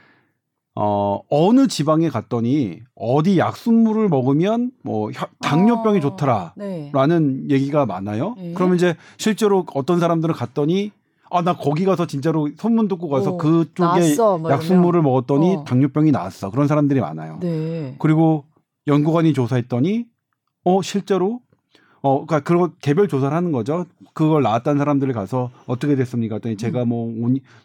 어 0.77 1.21
어느 1.31 1.69
지방에 1.69 2.09
갔더니 2.09 2.81
어디 2.97 3.39
약순물을 3.39 4.09
먹으면 4.09 4.73
뭐 4.83 5.11
혈- 5.13 5.29
당뇨병이 5.41 5.99
아, 5.99 6.01
좋더라라는 6.01 7.47
네. 7.47 7.55
얘기가 7.55 7.87
많아요. 7.87 8.35
네. 8.37 8.53
그러면 8.55 8.75
이제 8.77 8.97
실제로 9.17 9.65
어떤 9.75 10.01
사람들은 10.01 10.35
갔더니 10.35 10.91
아 11.31 11.43
나 11.43 11.57
거기 11.57 11.85
가서 11.85 12.07
진짜로 12.07 12.49
소문 12.57 12.87
듣고 12.89 13.09
가서 13.09 13.33
어, 13.33 13.37
그쪽에 13.37 14.15
뭐 14.41 14.51
약순물을 14.51 15.03
먹었더니 15.03 15.57
어. 15.57 15.65
당뇨병이 15.65 16.11
나았어. 16.13 16.51
그런 16.51 16.69
사람들이 16.69 17.01
많아요. 17.01 17.39
네. 17.41 17.97
그리고 17.99 18.45
연구관이 18.87 19.33
조사했더니 19.33 20.07
어 20.65 20.83
실제로 20.83 21.41
어 22.07 22.27
그러니까 22.27 22.41
그런 22.41 22.73
개별 22.83 23.09
조사를 23.09 23.35
하는 23.35 23.51
거죠. 23.51 23.87
그걸 24.13 24.43
나았다는 24.43 24.77
사람들을 24.79 25.15
가서 25.15 25.51
어떻게 25.67 25.97
됐습니까? 25.97 26.35
했더니 26.35 26.59
제가 26.59 26.85
뭐 26.85 27.11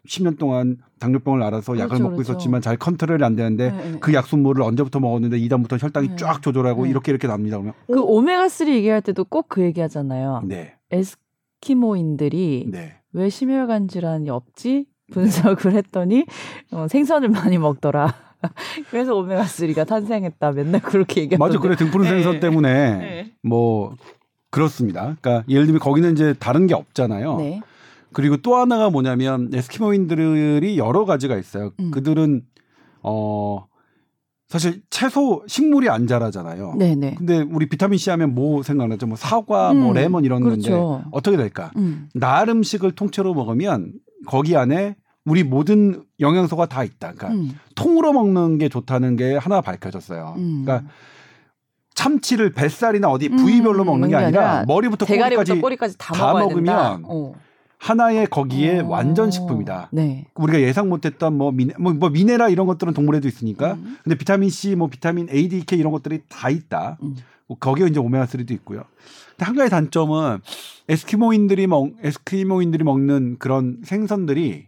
10년 0.08 0.40
동안 0.40 0.78
당뇨병을 1.00 1.44
앓아서 1.44 1.74
약을 1.74 1.84
음. 1.84 1.88
그렇죠, 1.90 2.04
먹고 2.04 2.16
그렇죠. 2.16 2.32
있었지만 2.32 2.62
잘 2.62 2.78
컨트롤이 2.78 3.22
안 3.22 3.36
되는데 3.36 3.70
네, 3.72 3.92
네. 3.92 4.00
그 4.00 4.14
약순물을 4.14 4.64
언제부터 4.64 5.02
먹었는데 5.02 5.38
이다음부터 5.40 5.76
혈당이 5.76 6.08
네. 6.12 6.16
쫙 6.16 6.42
조절하고 6.42 6.86
네. 6.86 6.90
이렇게 6.90 7.12
이렇게 7.12 7.28
납니다. 7.28 7.58
그러면 7.58 7.74
그 7.88 8.02
오메가 8.02 8.48
3 8.48 8.70
얘기할 8.70 9.02
때도 9.02 9.26
꼭 9.26 9.50
그 9.50 9.62
얘기하잖아요. 9.62 10.44
네, 10.46 10.76
에스키모인들이 10.92 12.68
네. 12.72 12.96
왜 13.12 13.30
심혈관 13.30 13.90
질환이 13.90 14.30
없지? 14.30 14.86
분석을 15.12 15.74
했더니 15.74 16.26
어, 16.72 16.88
생선을 16.88 17.28
많이 17.30 17.58
먹더라. 17.58 18.14
그래서 18.90 19.16
오메가 19.16 19.44
3가 19.44 19.86
탄생했다. 19.86 20.52
맨날 20.54 20.82
그렇게 20.82 21.22
얘기하던데. 21.22 21.38
맞아, 21.38 21.60
그래 21.60 21.76
등푸른 21.76 22.06
네. 22.06 22.12
생선 22.12 22.40
때문에 22.40 22.98
네. 22.98 23.32
뭐 23.44 23.96
그렇습니다. 24.50 25.16
그러니까 25.22 25.44
예를 25.48 25.66
들면 25.66 25.80
거기는 25.80 26.12
이제 26.12 26.34
다른 26.40 26.68
게 26.68 26.74
없잖아요. 26.74 27.38
네. 27.38 27.62
그리고 28.12 28.38
또 28.38 28.56
하나가 28.56 28.90
뭐냐면 28.90 29.50
에스키모인들이 29.54 30.78
여러 30.78 31.06
가지가 31.06 31.38
있어요. 31.38 31.72
음. 31.80 31.92
그들은 31.92 32.44
어 33.04 33.68
사실 34.48 34.82
채소 34.90 35.44
식물이 35.46 35.90
안 35.90 36.08
자라잖아요. 36.08 36.74
네, 36.78 36.96
네. 36.96 37.14
근데 37.16 37.46
우리 37.52 37.70
비타민 37.70 38.00
C 38.00 38.10
하면 38.10 38.34
뭐 38.34 38.64
생각나죠? 38.64 39.06
뭐 39.06 39.16
사과, 39.16 39.74
뭐 39.74 39.90
음, 39.90 39.94
레몬 39.94 40.26
이런 40.26 40.42
건데 40.42 40.70
그렇죠. 40.70 41.04
어떻게 41.12 41.38
될까? 41.38 41.72
음. 41.78 42.10
날 42.16 42.50
음식을 42.50 42.94
통째로 42.94 43.36
먹으면 43.36 43.94
거기 44.26 44.58
안에 44.58 44.96
우리 45.24 45.44
모든 45.44 46.04
영양소가 46.20 46.66
다 46.66 46.84
있다. 46.84 47.14
그러니까 47.14 47.28
음. 47.30 47.52
통으로 47.76 48.12
먹는 48.12 48.58
게 48.58 48.70
좋다는 48.70 49.18
게 49.18 49.36
하나 49.38 49.62
밝혀졌어요. 49.62 50.34
음. 50.38 50.64
그러니까 50.66 50.90
참치를 52.00 52.54
뱃살이나 52.54 53.10
어디 53.10 53.28
음, 53.28 53.36
부위별로 53.36 53.84
먹는 53.84 54.08
게 54.08 54.16
아니라, 54.16 54.64
머리부터 54.66 55.06
꼬리까지 55.06 55.60
꼬리까지 55.60 55.98
다, 55.98 56.14
다 56.14 56.34
먹으면. 56.34 57.04
어. 57.06 57.34
하나의 57.78 58.28
거기에 58.28 58.80
어. 58.80 58.88
완전 58.88 59.32
식품이다. 59.32 59.90
네. 59.92 60.26
우리가 60.36 60.62
예상 60.62 60.90
못했던 60.90 61.38
뭐, 61.38 61.52
미네, 61.52 61.74
뭐, 61.80 61.94
뭐 61.94 62.10
미네랄 62.10 62.52
이런 62.52 62.68
것들은 62.68 62.94
동물에도 62.94 63.28
있으니까. 63.28 63.74
음. 63.74 63.98
근데 64.04 64.18
비타민 64.18 64.50
C, 64.50 64.76
뭐 64.76 64.88
비타민 64.88 65.28
A, 65.30 65.50
D, 65.50 65.66
K 65.66 65.78
이런 65.80 65.92
것들이 65.92 66.22
다 66.30 66.50
있다. 66.50 66.98
음. 67.04 67.18
뭐 67.48 67.58
거기에 67.58 67.88
이제 67.88 68.00
오메가 68.00 68.26
3도 68.26 68.52
있고요. 68.52 68.84
근데 69.32 69.46
한 69.46 69.56
가지 69.56 69.70
단점은 69.70 70.40
에스키모인들이 70.88 71.68
먹 71.68 71.92
에스키모인들이 72.04 72.84
먹는 72.84 73.38
그런 73.40 73.78
생선들이 73.84 74.68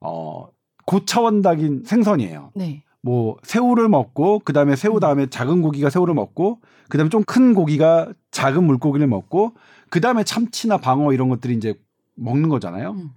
어 0.00 0.48
고차원적인 0.86 1.84
생선이에요. 1.86 2.52
네. 2.54 2.82
뭐 3.02 3.36
새우를 3.42 3.88
먹고 3.88 4.38
그다음에 4.40 4.76
새우 4.76 4.94
음. 4.94 5.00
다음에 5.00 5.26
작은 5.26 5.60
고기가 5.60 5.90
새우를 5.90 6.14
먹고 6.14 6.60
그다음에 6.88 7.10
좀 7.10 7.24
큰 7.24 7.54
고기가 7.54 8.12
작은 8.30 8.64
물고기를 8.64 9.06
먹고 9.06 9.54
그다음에 9.90 10.24
참치나 10.24 10.78
방어 10.78 11.12
이런 11.12 11.28
것들이 11.28 11.54
이제 11.54 11.74
먹는 12.14 12.48
거잖아요. 12.48 12.92
음. 12.92 13.10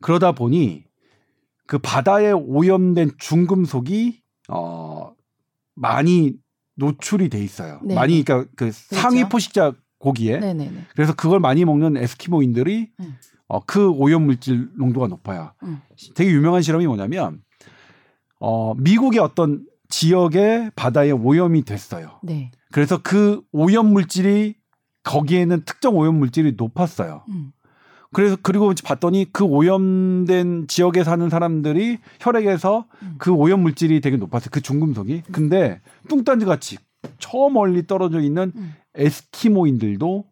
그러다 0.00 0.32
보니 0.32 0.84
그 1.66 1.78
바다에 1.78 2.32
오염된 2.32 3.12
중금속이 3.18 4.22
어 4.48 5.12
많이 5.74 6.34
노출이 6.76 7.28
돼 7.28 7.42
있어요. 7.44 7.80
네. 7.84 7.94
많이 7.94 8.24
그러니까 8.24 8.50
그 8.56 8.70
상위 8.72 9.28
포식자 9.28 9.72
고기에 9.98 10.38
네, 10.38 10.54
네, 10.54 10.70
네. 10.70 10.80
그래서 10.94 11.14
그걸 11.14 11.40
많이 11.40 11.64
먹는 11.64 11.96
에스키모인들이 11.98 12.90
음. 13.00 13.16
어, 13.48 13.60
그 13.60 13.90
오염 13.90 14.24
물질 14.24 14.68
농도가 14.76 15.06
높아요. 15.08 15.52
음. 15.62 15.80
되게 16.14 16.30
유명한 16.30 16.62
실험이 16.62 16.86
뭐냐면 16.86 17.42
어, 18.40 18.74
미국의 18.74 19.20
어떤 19.20 19.64
지역의 19.88 20.72
바다에 20.74 21.10
오염이 21.10 21.62
됐어요. 21.64 22.18
네. 22.22 22.50
그래서 22.72 22.98
그 23.02 23.42
오염 23.52 23.92
물질이 23.92 24.54
거기에는 25.02 25.64
특정 25.64 25.96
오염 25.96 26.18
물질이 26.18 26.54
높았어요. 26.56 27.24
음. 27.28 27.52
그래서 28.12 28.36
그리고 28.42 28.72
봤더니 28.84 29.26
그 29.32 29.44
오염된 29.44 30.66
지역에 30.66 31.04
사는 31.04 31.28
사람들이 31.28 31.98
혈액에서 32.20 32.86
음. 33.02 33.14
그 33.18 33.30
오염 33.30 33.60
물질이 33.60 34.00
되게 34.00 34.16
높았어요. 34.16 34.48
그 34.50 34.60
중금속이. 34.60 35.22
근데 35.30 35.80
뚱딴지 36.08 36.44
같이 36.44 36.78
저 37.18 37.48
멀리 37.50 37.86
떨어져 37.86 38.20
있는 38.20 38.52
음. 38.56 38.74
에스키모인들도 38.94 40.24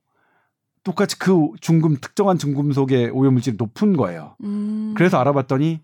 똑같이 0.83 1.19
그 1.19 1.51
중금 1.61 1.97
특정한 2.01 2.39
중금속의 2.39 3.11
오염 3.11 3.35
물질이 3.35 3.57
높은 3.59 3.97
거예요. 3.97 4.35
음. 4.43 4.95
그래서 4.97 5.19
알아봤더니 5.19 5.81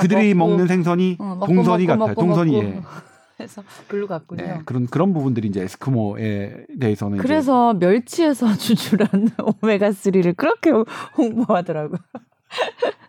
그들이 0.00 0.34
먹고, 0.34 0.50
먹는 0.50 0.66
생선이 0.66 1.16
어, 1.20 1.24
먹고, 1.36 1.46
동선이 1.46 1.86
먹고, 1.86 1.98
같아요. 2.00 2.14
동선이. 2.14 2.54
예. 2.56 2.80
해서 3.40 3.62
글로 3.88 4.06
갔군요. 4.06 4.44
네, 4.44 4.60
그런 4.66 4.86
그런 4.86 5.14
부분들이 5.14 5.48
이제 5.48 5.62
에스키모에 5.62 6.66
대해서는 6.78 7.18
그래서 7.18 7.72
멸치에서 7.72 8.54
추출한 8.58 9.30
오메가 9.62 9.90
3를 9.90 10.36
그렇게 10.36 10.70
홍보하더라고. 11.16 11.94
요 11.94 11.98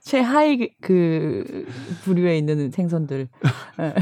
최하위 0.02 0.72
그 0.82 1.66
부류에 2.04 2.38
있는 2.38 2.72
생선들. 2.72 3.28
예. 3.82 3.94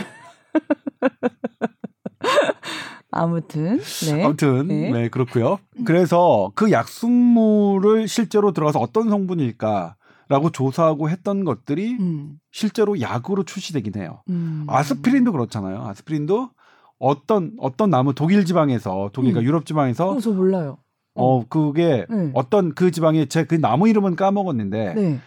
아무튼 3.11 3.79
네. 4.05 4.23
아무튼 4.23 4.67
네. 4.67 4.91
네. 4.91 5.09
그렇고요. 5.09 5.57
그래서 5.83 6.51
그 6.53 6.71
약순물을 6.71 8.07
실제로 8.07 8.51
들어가서 8.51 8.79
어떤 8.79 9.09
성분일까 9.09 9.95
라고 10.29 10.51
조사하고 10.51 11.09
했던 11.09 11.43
것들이 11.43 11.97
음, 11.99 12.39
실제로 12.51 13.01
약으로 13.01 13.43
출시되긴 13.43 13.95
해요. 13.97 14.21
음. 14.29 14.65
아스피린도 14.69 15.31
그렇잖아요. 15.31 15.81
아스피린도 15.87 16.51
어떤 16.99 17.53
어떤 17.59 17.89
나무 17.89 18.13
독일 18.13 18.45
지방에서 18.45 19.09
독일 19.11 19.33
그러니까 19.33 19.39
음. 19.41 19.47
유럽 19.47 19.65
지방에서 19.65 20.11
어, 20.11 20.19
저 20.19 20.31
몰라요. 20.31 20.77
어 21.15 21.43
그게 21.47 22.05
네. 22.09 22.31
어떤 22.35 22.75
그 22.75 22.91
지방에 22.91 23.25
제 23.25 23.43
그 23.43 23.55
나무 23.59 23.89
이름은 23.89 24.15
까먹었는데 24.15 24.93
네. 24.93 25.19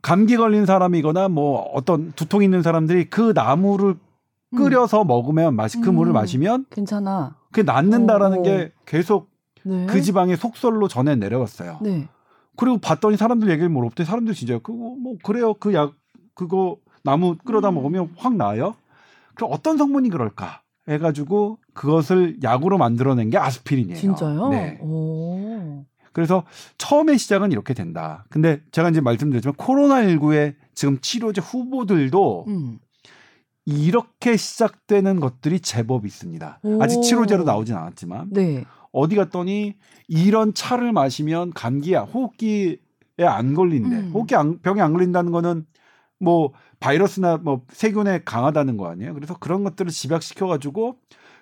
감기 0.00 0.36
걸린 0.36 0.64
사람이거나 0.64 1.28
뭐 1.28 1.60
어떤 1.74 2.12
두통 2.12 2.42
있는 2.42 2.62
사람들이 2.62 3.10
그 3.10 3.32
나무를 3.34 3.96
음, 4.54 4.56
끓여서 4.56 5.04
먹으면 5.04 5.54
마시 5.56 5.78
그 5.80 5.90
물을 5.90 6.12
음. 6.12 6.14
마시면 6.14 6.64
괜찮아. 6.70 7.36
그게 7.52 7.62
낫는다라는 7.64 8.38
오. 8.38 8.42
게 8.42 8.72
계속 8.86 9.28
네. 9.64 9.86
그 9.86 10.00
지방의 10.00 10.38
속설로 10.38 10.88
전해 10.88 11.14
내려왔어요. 11.16 11.80
네. 11.82 12.08
그리고 12.58 12.78
봤더니 12.78 13.16
사람들 13.16 13.48
얘기를 13.48 13.68
물어봤더니 13.70 14.06
사람들 14.06 14.34
진짜 14.34 14.58
그거 14.58 14.94
뭐 15.00 15.14
그래요 15.22 15.54
그 15.54 15.72
약 15.72 15.94
그거 16.34 16.76
나무 17.02 17.36
끓여다 17.36 17.70
음. 17.70 17.74
먹으면 17.76 18.12
확 18.16 18.36
나아요. 18.36 18.74
그럼 19.34 19.50
어떤 19.52 19.76
성분이 19.78 20.10
그럴까 20.10 20.62
해가지고 20.88 21.58
그것을 21.74 22.38
약으로 22.42 22.76
만들어낸 22.78 23.30
게 23.30 23.38
아스피린이에요. 23.38 23.96
진짜요? 23.98 24.48
네. 24.50 24.78
오. 24.82 25.84
그래서 26.12 26.44
처음에 26.78 27.16
시작은 27.16 27.52
이렇게 27.52 27.74
된다. 27.74 28.24
근데 28.30 28.60
제가 28.72 28.90
이제 28.90 29.00
말씀드렸지만 29.00 29.54
코로나19의 29.54 30.56
지금 30.74 30.98
치료제 31.00 31.40
후보들도 31.40 32.44
음. 32.48 32.78
이렇게 33.64 34.36
시작되는 34.36 35.20
것들이 35.20 35.60
제법 35.60 36.06
있습니다. 36.06 36.60
오. 36.62 36.82
아직 36.82 37.02
치료제로 37.02 37.44
나오진 37.44 37.76
않았지만 37.76 38.28
네. 38.32 38.64
어디 38.92 39.16
갔더니 39.16 39.74
이런 40.08 40.54
차를 40.54 40.92
마시면 40.92 41.52
감기야 41.52 42.02
호흡기에 42.02 42.76
안 43.26 43.54
걸린대. 43.54 43.96
음. 43.96 44.10
호흡기 44.14 44.34
안- 44.34 44.58
병에 44.60 44.80
안 44.80 44.92
걸린다는 44.92 45.32
거는 45.32 45.66
뭐 46.20 46.52
바이러스나 46.80 47.36
뭐 47.36 47.62
세균에 47.70 48.22
강하다는 48.24 48.76
거 48.76 48.88
아니에요. 48.88 49.14
그래서 49.14 49.36
그런 49.38 49.62
것들을 49.64 49.90
집약시켜 49.90 50.46
가지고 50.46 50.96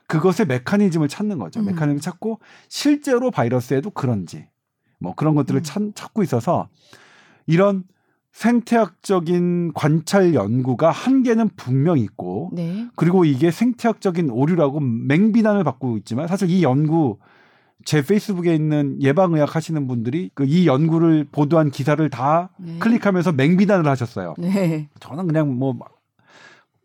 그것의 0.06 0.46
메커니즘을 0.48 1.08
찾는 1.08 1.38
거죠. 1.38 1.60
음. 1.60 1.66
메커니즘 1.66 2.00
찾고 2.00 2.40
실제로 2.68 3.30
바이러스에도 3.30 3.90
그런지 3.90 4.46
뭐 4.98 5.14
그런 5.14 5.34
것들을 5.34 5.60
음. 5.60 5.62
찾, 5.62 5.82
찾고 5.94 6.22
있어서 6.22 6.68
이런 7.46 7.84
생태학적인 8.32 9.72
관찰 9.74 10.34
연구가 10.34 10.90
한계는 10.90 11.50
분명히 11.56 12.02
있고 12.02 12.50
네. 12.52 12.86
그리고 12.96 13.24
이게 13.24 13.50
생태학적인 13.50 14.30
오류라고 14.30 14.80
맹비난을 14.80 15.64
받고 15.64 15.96
있지만 15.98 16.26
사실 16.28 16.50
이 16.50 16.62
연구 16.62 17.18
제 17.84 18.02
페이스북에 18.04 18.54
있는 18.54 19.00
예방의학 19.02 19.54
하시는 19.54 19.86
분들이 19.86 20.30
그 20.34 20.44
이 20.44 20.66
연구를 20.66 21.26
보도한 21.30 21.70
기사를 21.70 22.08
다 22.10 22.50
네. 22.58 22.78
클릭하면서 22.78 23.32
맹비난을 23.32 23.86
하셨어요. 23.88 24.34
네. 24.38 24.88
저는 25.00 25.26
그냥 25.26 25.54
뭐 25.56 25.78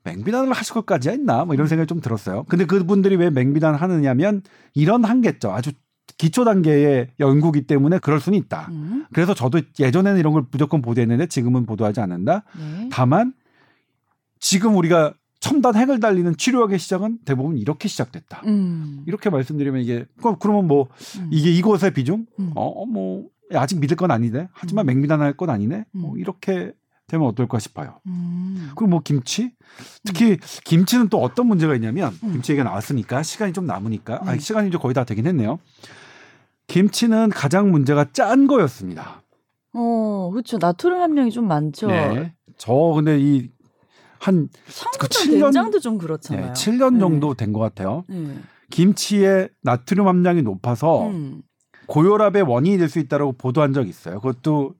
맹비난을 0.03 0.51
하실 0.53 0.73
것까지 0.73 1.09
했나 1.09 1.45
뭐 1.45 1.53
이런 1.53 1.67
생각이 1.67 1.87
좀 1.87 2.01
들었어요. 2.01 2.43
근데 2.49 2.65
그분들이 2.65 3.15
왜 3.15 3.29
맹비난 3.29 3.75
하느냐면 3.75 4.41
이런 4.73 5.03
한계죠. 5.05 5.51
아주 5.51 5.71
기초 6.17 6.43
단계의 6.43 7.09
연구기 7.19 7.67
때문에 7.67 7.99
그럴 7.99 8.19
수는 8.19 8.37
있다. 8.39 8.67
음. 8.71 9.05
그래서 9.13 9.33
저도 9.33 9.61
예전에는 9.79 10.19
이런 10.19 10.33
걸 10.33 10.43
무조건 10.51 10.81
보도했는데 10.81 11.27
지금은 11.27 11.65
보도하지 11.65 11.99
않는다. 12.01 12.43
네. 12.57 12.89
다만 12.91 13.33
지금 14.39 14.75
우리가 14.75 15.13
첨단 15.41 15.75
핵을 15.75 15.99
달리는 15.99 16.37
치료학의 16.37 16.79
시작은 16.79 17.19
대부분 17.25 17.57
이렇게 17.57 17.87
시작됐다. 17.87 18.43
음. 18.45 19.03
이렇게 19.07 19.29
말씀드리면 19.29 19.81
이게 19.81 20.05
그럼- 20.19 20.37
그러면 20.39 20.67
뭐 20.67 20.87
음. 21.19 21.29
이게 21.31 21.51
이것의 21.51 21.93
비중 21.93 22.27
음. 22.39 22.51
어뭐 22.55 23.25
아직 23.55 23.79
믿을 23.79 23.97
건 23.97 24.11
아니네. 24.11 24.47
하지만 24.53 24.85
음. 24.85 24.87
맹비난할 24.93 25.35
건 25.35 25.49
아니네. 25.49 25.85
뭐 25.91 26.13
음. 26.13 26.19
이렇게 26.19 26.71
되면 27.07 27.27
어떨까 27.27 27.57
싶어요. 27.59 27.99
음. 28.05 28.69
그리고 28.75 28.87
뭐 28.87 29.01
김치 29.03 29.51
특히 30.05 30.37
김치는 30.63 31.09
또 31.09 31.17
어떤 31.21 31.47
문제가 31.47 31.73
있냐면 31.75 32.13
음. 32.23 32.33
김치 32.33 32.51
얘기가 32.53 32.63
나왔으니까 32.69 33.23
시간이 33.23 33.51
좀 33.51 33.65
남으니까 33.65 34.21
아 34.23 34.33
네. 34.33 34.39
시간이 34.39 34.69
이제 34.69 34.77
거의 34.77 34.93
다 34.93 35.03
되긴 35.03 35.25
했네요. 35.25 35.57
김치는 36.67 37.29
가장 37.31 37.71
문제가 37.71 38.05
짠 38.13 38.45
거였습니다. 38.47 39.23
어, 39.73 40.29
그렇죠. 40.31 40.57
나트륨 40.59 41.01
함량이 41.01 41.31
좀 41.31 41.47
많죠. 41.47 41.87
네. 41.87 42.33
저 42.57 42.73
근데 42.95 43.19
이 43.19 43.49
한그칠 44.21 45.31
년- 45.39 45.51
된장도 45.51 45.79
좀 45.79 45.97
그렇잖아요. 45.97 46.47
네, 46.47 46.53
7년 46.53 46.93
네. 46.93 46.99
정도 46.99 47.33
된 47.33 47.51
것 47.53 47.59
같아요. 47.59 48.03
네. 48.07 48.37
김치의 48.69 49.49
나트륨 49.63 50.07
함량이 50.07 50.41
높아서 50.43 51.07
음. 51.07 51.41
고혈압의 51.87 52.43
원인이 52.43 52.77
될 52.77 52.87
수 52.87 52.99
있다라고 52.99 53.33
보도한 53.33 53.73
적이 53.73 53.89
있어요. 53.89 54.19
그것도 54.21 54.75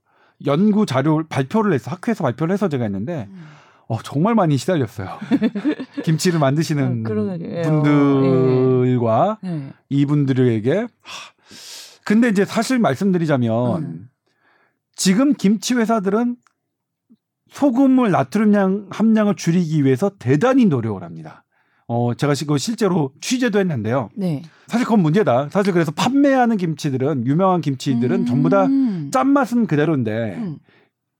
연구 0.46 0.86
자료 0.86 1.24
발표를 1.28 1.74
해서 1.74 1.92
학회에서 1.92 2.24
발표를 2.24 2.54
해서 2.54 2.70
제가 2.70 2.84
했는데 2.86 3.28
음. 3.30 3.44
어, 3.88 3.98
정말 4.04 4.36
많이 4.36 4.56
시달렸어요. 4.58 5.10
김치를 6.06 6.40
만드시는 6.40 7.02
어, 7.06 7.10
그러게요. 7.10 7.64
분들과 7.64 9.40
네. 9.44 9.74
이분들에게 9.90 10.74
하, 10.80 10.88
근데 12.06 12.30
이제 12.30 12.46
사실 12.46 12.80
말씀드리자면 12.80 13.84
음. 13.84 14.10
지금 14.96 15.34
김치 15.34 15.74
회사들은 15.74 16.38
소금물 17.52 18.12
나트륨 18.12 18.88
함량을 18.90 19.36
줄이기 19.36 19.84
위해서 19.86 20.10
대단히 20.18 20.66
노력을 20.66 21.02
합니다. 21.04 21.44
어, 21.88 22.14
제가 22.14 22.34
그 22.48 22.58
실제로 22.58 23.12
취재도 23.20 23.60
했는데요. 23.60 24.10
네. 24.16 24.42
사실 24.68 24.86
그건 24.86 25.02
문제다. 25.02 25.50
사실 25.50 25.74
그래서 25.74 25.92
판매하는 25.92 26.56
김치들은 26.56 27.28
유명한 27.28 27.60
김치들은 27.60 28.22
음. 28.22 28.26
전부 28.26 28.50
다 28.50 28.68
짠맛은 29.12 29.68
그대로인데 29.68 30.36
음. 30.38 30.58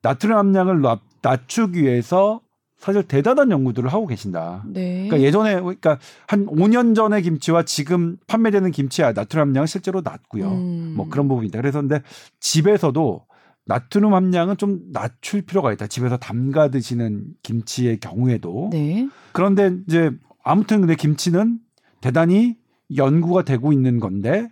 나트륨 0.02 0.38
함량을 0.38 0.82
낮- 0.82 1.02
낮추기 1.22 1.84
위해서 1.84 2.40
사실 2.78 3.04
대단한 3.04 3.52
연구들을 3.52 3.92
하고 3.92 4.08
계신다. 4.08 4.64
네. 4.66 5.08
그러니까 5.08 5.20
예전에 5.22 5.60
그러니까 5.60 6.00
한 6.28 6.46
5년 6.48 6.96
전의 6.96 7.22
김치와 7.22 7.64
지금 7.64 8.18
판매되는 8.28 8.72
김치의 8.72 9.14
나트륨 9.14 9.50
함량은 9.50 9.68
실제로 9.68 10.02
낮고요. 10.02 10.48
음. 10.50 10.94
뭐 10.96 11.08
그런 11.10 11.28
부분이다. 11.28 11.60
그래서 11.60 11.82
근데 11.82 12.02
집에서도 12.40 13.26
나트륨 13.66 14.14
함량은 14.14 14.58
좀 14.58 14.80
낮출 14.92 15.44
필요가 15.44 15.72
있다. 15.72 15.88
집에서 15.88 16.18
담가 16.18 16.70
드시는 16.70 17.26
김치의 17.44 18.00
경우에도. 18.00 18.70
네. 18.72 19.08
그런데 19.32 19.72
이제 19.88 20.12
아무튼 20.44 20.82
근데 20.82 20.96
김치는 20.96 21.60
대단히 22.02 22.58
연구가 22.96 23.44
되고 23.44 23.72
있는 23.72 24.00
건데 24.00 24.50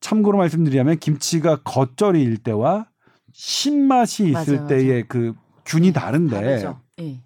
참고로 0.00 0.38
말씀드리자면 0.38 0.98
김치가 0.98 1.56
겉절이일 1.62 2.38
때와 2.38 2.86
신맛이 3.32 4.28
있을 4.28 4.56
맞아요, 4.56 4.66
때의 4.68 5.04
그 5.08 5.34
균이 5.64 5.92
다른데 5.92 6.36
다르죠. 6.36 6.80
예. 7.00 7.20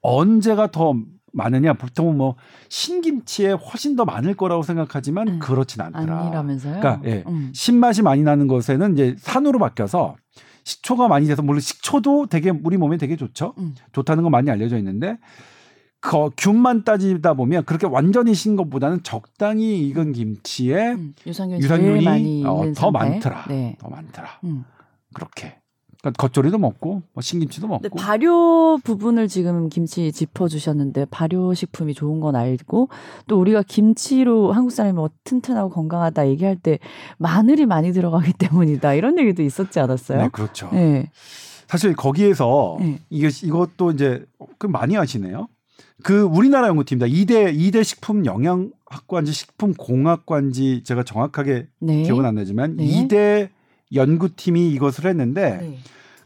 언제가 0.00 0.70
더 0.70 0.94
많으냐 1.38 1.72
보통은 1.72 2.16
뭐 2.18 2.36
신김치에 2.68 3.52
훨씬 3.52 3.96
더 3.96 4.04
많을 4.04 4.34
거라고 4.34 4.62
생각하지만 4.62 5.28
음. 5.28 5.38
그렇진 5.38 5.80
않더라. 5.80 6.20
아니라면서요? 6.20 6.80
그러니까 6.80 7.00
예. 7.08 7.24
음. 7.26 7.50
신맛이 7.54 8.02
많이 8.02 8.22
나는 8.22 8.46
것에는 8.46 8.92
이제 8.92 9.16
산으로 9.18 9.58
바뀌어서 9.58 10.16
식초가 10.64 11.08
많이 11.08 11.26
돼서 11.26 11.40
물론 11.40 11.60
식초도 11.60 12.26
되게 12.26 12.50
우리 12.50 12.76
몸에 12.76 12.98
되게 12.98 13.16
좋죠. 13.16 13.54
음. 13.56 13.74
좋다는 13.92 14.22
건 14.22 14.30
많이 14.32 14.50
알려져 14.50 14.76
있는데 14.76 15.16
그 16.00 16.30
균만 16.36 16.84
따지다 16.84 17.34
보면 17.34 17.64
그렇게 17.64 17.86
완전히 17.86 18.34
신 18.34 18.54
것보다는 18.54 19.02
적당히 19.02 19.88
익은 19.88 20.12
김치에 20.12 20.92
음. 20.92 21.14
유산균이, 21.26 21.62
유산균이 21.62 22.44
어, 22.46 22.72
더 22.74 22.90
상태. 22.92 22.98
많더라. 22.98 23.44
네. 23.48 23.76
더 23.80 23.88
많더라. 23.88 24.28
음. 24.44 24.64
그렇게. 25.14 25.56
그러니까 26.00 26.22
겉절이도 26.22 26.58
먹고 26.58 27.02
뭐 27.12 27.22
신김치도 27.22 27.66
먹고. 27.66 27.96
발효 27.96 28.78
부분을 28.84 29.26
지금 29.28 29.68
김치 29.68 30.12
짚어주셨는데 30.12 31.06
발효 31.10 31.54
식품이 31.54 31.94
좋은 31.94 32.20
건 32.20 32.36
알고 32.36 32.88
또 33.26 33.40
우리가 33.40 33.62
김치로 33.66 34.52
한국 34.52 34.70
사람이 34.70 34.94
뭐 34.94 35.10
튼튼하고 35.24 35.70
건강하다 35.70 36.28
얘기할 36.28 36.56
때 36.56 36.78
마늘이 37.18 37.66
많이 37.66 37.92
들어가기 37.92 38.32
때문이다 38.38 38.94
이런 38.94 39.18
얘기도 39.18 39.42
있었지 39.42 39.80
않았어요? 39.80 40.22
네, 40.22 40.28
그렇죠. 40.30 40.70
네. 40.72 41.10
사실 41.66 41.94
거기에서 41.94 42.76
네. 42.80 43.00
이게 43.10 43.28
이것도 43.28 43.90
이제 43.90 44.24
그 44.58 44.66
많이 44.66 44.94
하시네요. 44.94 45.48
그 46.04 46.22
우리나라 46.22 46.68
연구팀입니다. 46.68 47.06
이대 47.08 47.50
이대 47.52 47.82
식품 47.82 48.24
영양학과인지 48.24 49.32
식품 49.32 49.74
공학과인지 49.74 50.84
제가 50.84 51.02
정확하게 51.02 51.66
네. 51.80 52.02
기억은 52.04 52.24
안 52.24 52.36
나지만 52.36 52.76
네. 52.76 52.84
이대 52.84 53.50
연구팀이 53.94 54.70
이것을 54.72 55.06
했는데 55.06 55.58
네. 55.60 55.78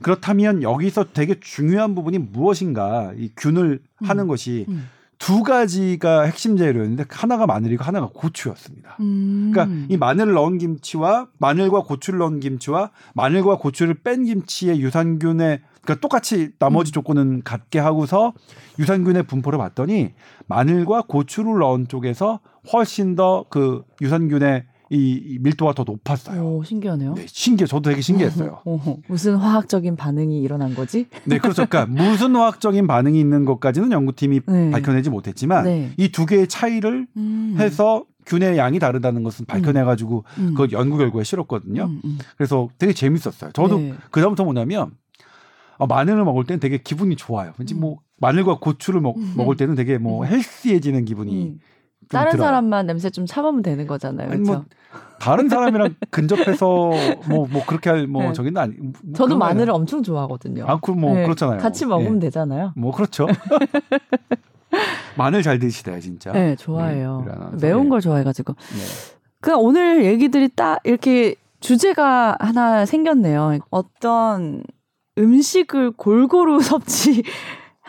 그렇다면 0.02 0.62
여기서 0.62 1.06
되게 1.12 1.38
중요한 1.40 1.94
부분이 1.94 2.18
무엇인가 2.18 3.12
이 3.16 3.30
균을 3.36 3.80
음. 4.02 4.08
하는 4.08 4.26
것이 4.26 4.66
음. 4.68 4.88
두 5.18 5.44
가지가 5.44 6.22
핵심 6.22 6.56
재료였는데 6.56 7.04
하나가 7.08 7.46
마늘이고 7.46 7.84
하나가 7.84 8.08
고추였습니다. 8.12 8.96
음. 8.98 9.52
그러니까 9.52 9.86
이 9.88 9.96
마늘을 9.96 10.32
넣은 10.32 10.58
김치와 10.58 11.28
마늘과 11.38 11.84
고추를 11.84 12.18
넣은 12.18 12.40
김치와 12.40 12.90
마늘과 13.14 13.58
고추를 13.58 14.02
뺀 14.02 14.24
김치의 14.24 14.80
유산균의 14.80 15.60
그러니까 15.82 16.00
똑같이 16.00 16.50
나머지 16.58 16.90
음. 16.90 16.92
조건은 16.94 17.42
같게 17.44 17.78
하고서 17.78 18.32
유산균의 18.80 19.24
분포를 19.24 19.60
봤더니 19.60 20.12
마늘과 20.48 21.04
고추를 21.06 21.60
넣은 21.60 21.86
쪽에서 21.86 22.40
훨씬 22.72 23.14
더 23.14 23.46
그 23.48 23.84
유산균의 24.00 24.64
이, 24.92 25.22
이 25.24 25.38
밀도가 25.40 25.72
더 25.72 25.84
높았어요. 25.84 26.42
오, 26.42 26.62
신기하네요. 26.62 27.14
네, 27.14 27.24
신기해. 27.26 27.66
저도 27.66 27.90
되게 27.90 28.02
신기했어요. 28.02 28.60
오, 28.66 28.78
무슨 29.08 29.36
화학적인 29.36 29.96
반응이 29.96 30.40
일어난 30.42 30.74
거지? 30.74 31.06
네, 31.24 31.38
그렇죠. 31.38 31.64
그러니까 31.66 31.86
무슨 31.86 32.36
화학적인 32.36 32.86
반응이 32.86 33.18
있는 33.18 33.46
것까지는 33.46 33.90
연구팀이 33.90 34.40
네. 34.46 34.70
밝혀내지 34.70 35.08
못했지만 35.08 35.64
네. 35.64 35.90
이두 35.96 36.26
개의 36.26 36.46
차이를 36.46 37.06
음. 37.16 37.56
해서 37.58 38.04
균의 38.26 38.58
양이 38.58 38.78
다르다는 38.78 39.22
것은 39.22 39.46
밝혀내가지고 39.46 40.24
음. 40.38 40.54
그 40.54 40.68
연구 40.72 40.98
결과에 40.98 41.24
실었거든요. 41.24 41.84
음, 41.84 42.00
음. 42.04 42.18
그래서 42.36 42.68
되게 42.78 42.92
재밌었어요. 42.92 43.50
저도 43.52 43.78
네. 43.78 43.94
그다음부터 44.10 44.44
뭐냐면 44.44 44.92
아, 45.78 45.86
마늘을 45.86 46.24
먹을 46.24 46.44
때는 46.44 46.60
되게 46.60 46.78
기분이 46.78 47.16
좋아요. 47.16 47.52
왠지 47.58 47.74
음. 47.74 47.80
뭐 47.80 47.98
마늘과 48.18 48.58
고추를 48.58 49.00
먹, 49.00 49.16
음. 49.16 49.34
먹을 49.36 49.56
때는 49.56 49.74
되게 49.74 49.98
뭐 49.98 50.22
음. 50.22 50.26
헬스해지는 50.28 51.04
기분이 51.04 51.42
음. 51.42 51.58
좀 51.81 51.81
다른 52.18 52.32
들어요. 52.32 52.46
사람만 52.46 52.86
냄새 52.86 53.10
좀 53.10 53.26
참으면 53.26 53.62
되는 53.62 53.86
거잖아요. 53.86 54.30
아니, 54.30 54.42
그렇죠? 54.42 54.52
뭐 54.52 54.64
다른 55.18 55.48
사람이랑 55.48 55.94
근접해서 56.10 56.66
뭐뭐 57.28 57.64
그렇게 57.66 57.90
할뭐 57.90 58.22
네. 58.24 58.32
저기는 58.32 58.60
아니. 58.60 58.74
뭐 58.78 58.92
저도 59.14 59.36
마늘을 59.38 59.70
아니에요. 59.70 59.74
엄청 59.74 60.02
좋아하거든요. 60.02 60.64
아, 60.66 60.78
그뭐 60.80 61.14
네, 61.14 61.24
그렇잖아요. 61.24 61.58
같이 61.58 61.86
먹으면 61.86 62.16
예. 62.16 62.20
되잖아요. 62.20 62.72
뭐 62.76 62.92
그렇죠. 62.92 63.26
마늘 65.16 65.42
잘 65.42 65.58
드시대요, 65.58 66.00
진짜. 66.00 66.32
네, 66.32 66.56
좋아해요. 66.56 67.24
네, 67.26 67.32
그래서, 67.34 67.66
매운 67.66 67.84
네. 67.84 67.88
걸 67.90 68.00
좋아해가지고. 68.00 68.54
네. 68.54 69.18
그냥 69.40 69.60
오늘 69.60 70.04
얘기들이 70.04 70.48
딱 70.48 70.80
이렇게 70.84 71.34
주제가 71.60 72.36
하나 72.40 72.86
생겼네요. 72.86 73.58
어떤 73.70 74.62
음식을 75.18 75.92
골고루 75.92 76.60
섭취 76.62 77.22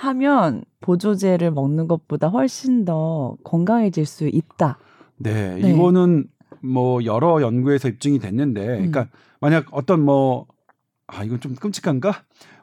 하면 0.06 0.64
보조제를 0.82 1.52
먹는 1.52 1.88
것보다 1.88 2.28
훨씬 2.28 2.86
더 2.86 3.36
건강해질 3.44 4.06
수 4.06 4.28
있다. 4.28 4.78
네, 5.18 5.56
네. 5.56 5.72
이거는 5.72 6.26
뭐 6.62 7.04
여러 7.06 7.42
연구에서 7.42 7.90
입증이 7.90 8.20
됐는데, 8.20 8.62
음. 8.62 8.92
그러니까 8.92 9.08
만약 9.40 9.68
어떤 9.72 10.02
뭐 10.02 10.48
아 11.08 11.24
이건 11.24 11.40
좀 11.40 11.56
끔찍한가? 11.56 12.14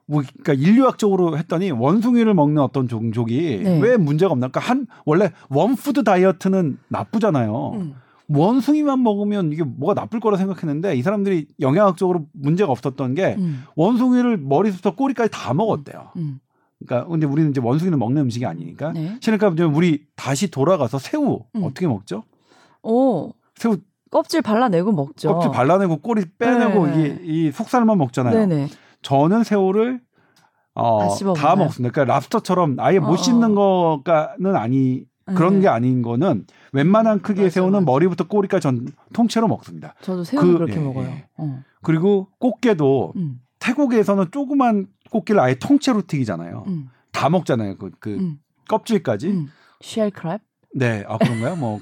뭐 0.07 0.23
그러니까 0.23 0.55
인류학적으로 0.55 1.39
했더니 1.39 1.71
원숭이를 1.71 2.35
먹는 2.35 2.63
어떤 2.63 2.89
종족이 2.89 3.61
네. 3.63 3.81
왜 3.81 3.97
문제가 3.97 4.33
없나? 4.33 4.49
그러니까 4.49 4.61
한 4.61 4.87
원래 5.05 5.31
원푸드 5.49 6.03
다이어트는 6.03 6.79
나쁘잖아요. 6.89 7.73
음. 7.75 7.95
원숭이만 8.29 9.03
먹으면 9.03 9.53
이게 9.53 9.65
뭐가 9.65 9.95
나쁠 9.95 10.21
거라 10.21 10.37
생각했는데 10.37 10.97
이 10.97 11.03
사람들이 11.03 11.49
영양학적으로 11.61 12.27
문제가 12.33 12.71
없었던 12.73 13.15
게 13.15 13.37
음. 13.39 13.65
원숭이를 13.77 14.37
머리부터 14.37 14.95
꼬리까지 14.95 15.31
다 15.33 15.55
먹었대요. 15.55 16.11
음. 16.17 16.41
그러니까 16.87 17.09
근데 17.09 17.27
우리는 17.27 17.51
이제 17.51 17.61
원숭이는 17.63 17.99
먹는 17.99 18.23
음식이 18.23 18.47
아니니까. 18.47 18.93
네. 18.93 19.19
그러니까 19.25 19.67
우리 19.67 20.05
다시 20.17 20.51
돌아가서 20.51 20.99
새우 20.99 21.41
음. 21.57 21.63
어떻게 21.65 21.87
먹죠? 21.87 22.25
오 22.83 23.33
새우 23.55 23.77
껍질 24.11 24.43
발라내고 24.43 24.93
먹죠. 24.93 25.35
껍질 25.35 25.51
발라내고 25.53 25.99
꼬리 25.99 26.25
빼내고 26.39 26.87
네. 26.89 26.99
이게 26.99 27.21
이 27.23 27.53
속살만 27.53 27.97
먹잖아요. 27.99 28.35
네네. 28.35 28.69
저는 29.03 29.45
새우를 29.45 30.01
어, 30.75 31.09
다? 31.37 31.57
먹습니다. 31.57 31.93
그러니까 31.93 32.05
랍스터처럼 32.15 32.77
아예 32.79 32.99
어, 32.99 33.01
못 33.03 33.17
씹는 33.17 33.55
거가는 33.55 34.57
아니 34.57 35.05
그런 35.27 35.55
네. 35.57 35.61
게 35.63 35.69
아닌 35.69 36.03
거는 36.03 36.47
웬만한 36.73 37.21
크기의 37.21 37.47
맞아, 37.47 37.55
새우는 37.55 37.73
맞아. 37.81 37.85
머리부터 37.85 38.27
꼬리까지 38.27 38.63
전 38.63 38.87
통째로 39.13 39.47
먹습니다. 39.49 39.95
저도 40.01 40.25
새우 40.25 40.41
그- 40.41 40.53
그렇게 40.55 40.75
예, 40.75 40.79
먹어요. 40.79 41.07
예. 41.07 41.27
어. 41.37 41.61
그리고 41.83 42.29
꽃게도 42.39 43.13
음. 43.17 43.41
태국에서는 43.61 44.27
조그만 44.33 44.87
꽃게를 45.11 45.41
아예 45.41 45.55
통째로 45.55 46.03
튀기잖아요. 46.07 46.65
음. 46.67 46.89
다 47.13 47.29
먹잖아요. 47.31 47.77
그, 47.77 47.91
그 48.01 48.11
음. 48.11 48.39
껍질까지. 48.69 49.29
음. 49.29 49.49
쉘 49.81 50.11
크랩? 50.11 50.41
네, 50.75 51.05
아 51.09 51.19
그런가요? 51.19 51.57
뭐 51.57 51.81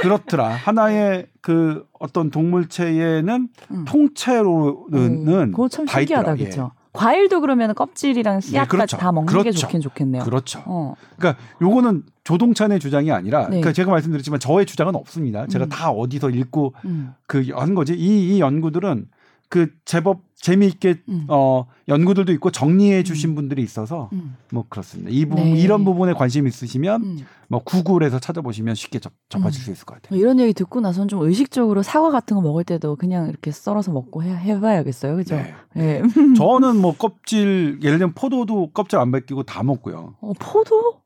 그렇더라. 0.00 0.48
하나의 0.48 1.26
그 1.40 1.86
어떤 1.98 2.30
동물체에는 2.30 3.48
음. 3.70 3.84
통째로는 3.86 5.50
그거 5.52 5.68
참다 5.68 5.92
신기하다, 5.92 6.32
있더라. 6.32 6.38
예. 6.38 6.44
그렇죠? 6.44 6.72
과일도 6.92 7.40
그러면 7.40 7.74
껍질이랑 7.74 8.40
씨앗까지 8.40 8.68
그렇죠. 8.68 8.96
다 8.96 9.12
먹는 9.12 9.32
게 9.32 9.38
그렇죠. 9.38 9.58
좋긴 9.60 9.80
좋겠네요. 9.80 10.24
그렇죠. 10.24 10.62
어. 10.66 10.94
그러니까 11.16 11.40
요거는 11.62 12.02
조동찬의 12.24 12.80
주장이 12.80 13.12
아니라 13.12 13.42
네. 13.42 13.46
그러니까 13.48 13.72
제가 13.72 13.92
말씀드렸지만 13.92 14.40
저의 14.40 14.66
주장은 14.66 14.96
없습니다. 14.96 15.46
제가 15.46 15.66
음. 15.66 15.68
다 15.68 15.90
어디서 15.90 16.30
읽고 16.30 16.74
음. 16.84 17.14
그한 17.26 17.74
거지. 17.74 17.94
이, 17.94 18.36
이 18.36 18.40
연구들은 18.40 19.06
그 19.50 19.68
제법 19.84 20.22
재미있게 20.36 21.02
음. 21.08 21.26
어 21.28 21.66
연구들도 21.88 22.32
있고 22.34 22.50
정리해 22.50 23.02
주신 23.02 23.34
분들이 23.34 23.62
있어서 23.62 24.08
음. 24.12 24.36
뭐 24.52 24.64
그렇습니다. 24.68 25.10
이 25.12 25.26
부분 25.26 25.44
네. 25.44 25.60
이런 25.60 25.84
부분에 25.84 26.14
관심 26.14 26.46
있으시면 26.46 27.02
음. 27.02 27.18
뭐 27.48 27.60
구글에서 27.62 28.20
찾아보시면 28.20 28.76
쉽게 28.76 29.00
접, 29.00 29.12
접하실 29.28 29.60
음. 29.60 29.64
수 29.64 29.70
있을 29.72 29.84
것 29.84 29.96
같아요. 29.96 30.16
뭐 30.16 30.18
이런 30.18 30.38
얘기 30.38 30.54
듣고 30.54 30.80
나선 30.80 31.08
좀 31.08 31.20
의식적으로 31.22 31.82
사과 31.82 32.10
같은 32.10 32.36
거 32.36 32.40
먹을 32.40 32.62
때도 32.62 32.94
그냥 32.94 33.28
이렇게 33.28 33.50
썰어서 33.50 33.90
먹고 33.90 34.22
해, 34.22 34.30
해봐야겠어요, 34.30 35.16
그죠? 35.16 35.34
네. 35.34 35.54
예. 35.76 36.02
저는 36.38 36.76
뭐 36.76 36.96
껍질 36.96 37.80
예를 37.82 37.98
들면 37.98 38.14
포도도 38.14 38.70
껍질 38.72 39.00
안 39.00 39.10
벗기고 39.10 39.42
다 39.42 39.64
먹고요. 39.64 40.14
어, 40.20 40.32
포도? 40.38 41.00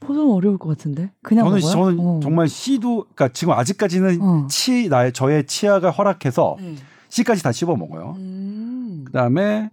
포도는 0.00 0.32
어려울 0.32 0.58
것 0.58 0.70
같은데. 0.70 1.12
그냥 1.22 1.44
저는 1.44 1.60
먹어요? 1.60 1.72
저는 1.72 2.00
어. 2.00 2.20
정말 2.22 2.48
씨도 2.48 3.04
그러니까 3.14 3.28
지금 3.28 3.52
아직까지는 3.52 4.22
어. 4.22 4.46
치 4.50 4.88
나의 4.88 5.12
저의 5.12 5.46
치아가 5.46 5.90
허락해서 5.90 6.56
네. 6.58 6.74
씨까지 7.12 7.42
다 7.42 7.52
씹어 7.52 7.76
먹어요. 7.76 8.14
음. 8.16 9.02
그다음에 9.04 9.68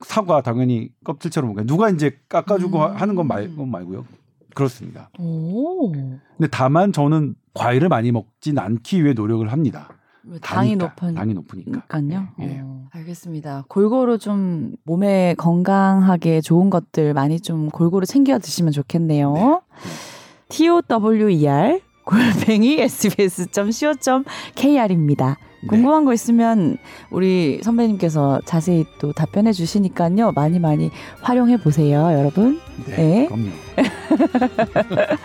사과 0.00 0.42
당연히 0.42 0.90
껍질처럼 1.04 1.50
먹어요. 1.50 1.64
누가 1.66 1.88
이제 1.88 2.18
깎아주고 2.28 2.78
음. 2.78 2.96
하는 2.96 3.14
건 3.14 3.28
말, 3.28 3.54
건 3.54 3.70
말고요. 3.70 4.04
그렇습니다. 4.56 5.08
오. 5.18 5.92
근데 5.92 6.48
다만 6.50 6.92
저는 6.92 7.36
과일을 7.54 7.88
많이 7.88 8.10
먹진 8.10 8.58
않기 8.58 9.04
위해 9.04 9.14
노력을 9.14 9.46
합니다. 9.52 9.90
왜 10.24 10.40
당이 10.40 10.74
높은 10.76 11.14
당이 11.14 11.32
높으니까. 11.34 11.84
그러니까요. 11.86 12.26
예, 12.40 12.44
예. 12.44 12.58
어, 12.62 12.86
알겠습니다. 12.90 13.66
골고루 13.68 14.18
좀 14.18 14.74
몸에 14.82 15.36
건강하게 15.38 16.40
좋은 16.40 16.70
것들 16.70 17.14
많이 17.14 17.38
좀 17.40 17.70
골고루 17.70 18.04
챙겨 18.04 18.40
드시면 18.40 18.72
좋겠네요. 18.72 19.62
TOWER 20.48 21.80
골뱅이 22.04 22.80
sbs.co.kr입니다. 22.80 25.36
네. 25.62 25.68
궁금한 25.68 26.04
거 26.04 26.12
있으면 26.12 26.78
우리 27.10 27.60
선배님께서 27.62 28.40
자세히 28.44 28.84
또 28.98 29.12
답변해 29.12 29.52
주시니까요. 29.52 30.32
많이 30.32 30.58
많이 30.58 30.90
활용해 31.20 31.58
보세요, 31.58 32.12
여러분. 32.12 32.60
네, 32.86 32.96
네. 32.96 33.26
그럼요. 33.26 33.50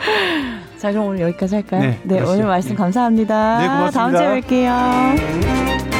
자, 0.77 0.91
그럼 0.91 1.07
오늘 1.07 1.21
여기까지 1.21 1.55
할까요? 1.55 1.81
네, 1.81 1.99
그러시죠. 2.15 2.31
오늘 2.33 2.45
말씀 2.45 2.69
네. 2.71 2.75
감사합니다. 2.75 3.59
네, 3.59 3.67
고맙습니다. 3.67 4.19
다음 4.19 4.41
주에 4.41 4.41
뵐게요. 4.41 5.94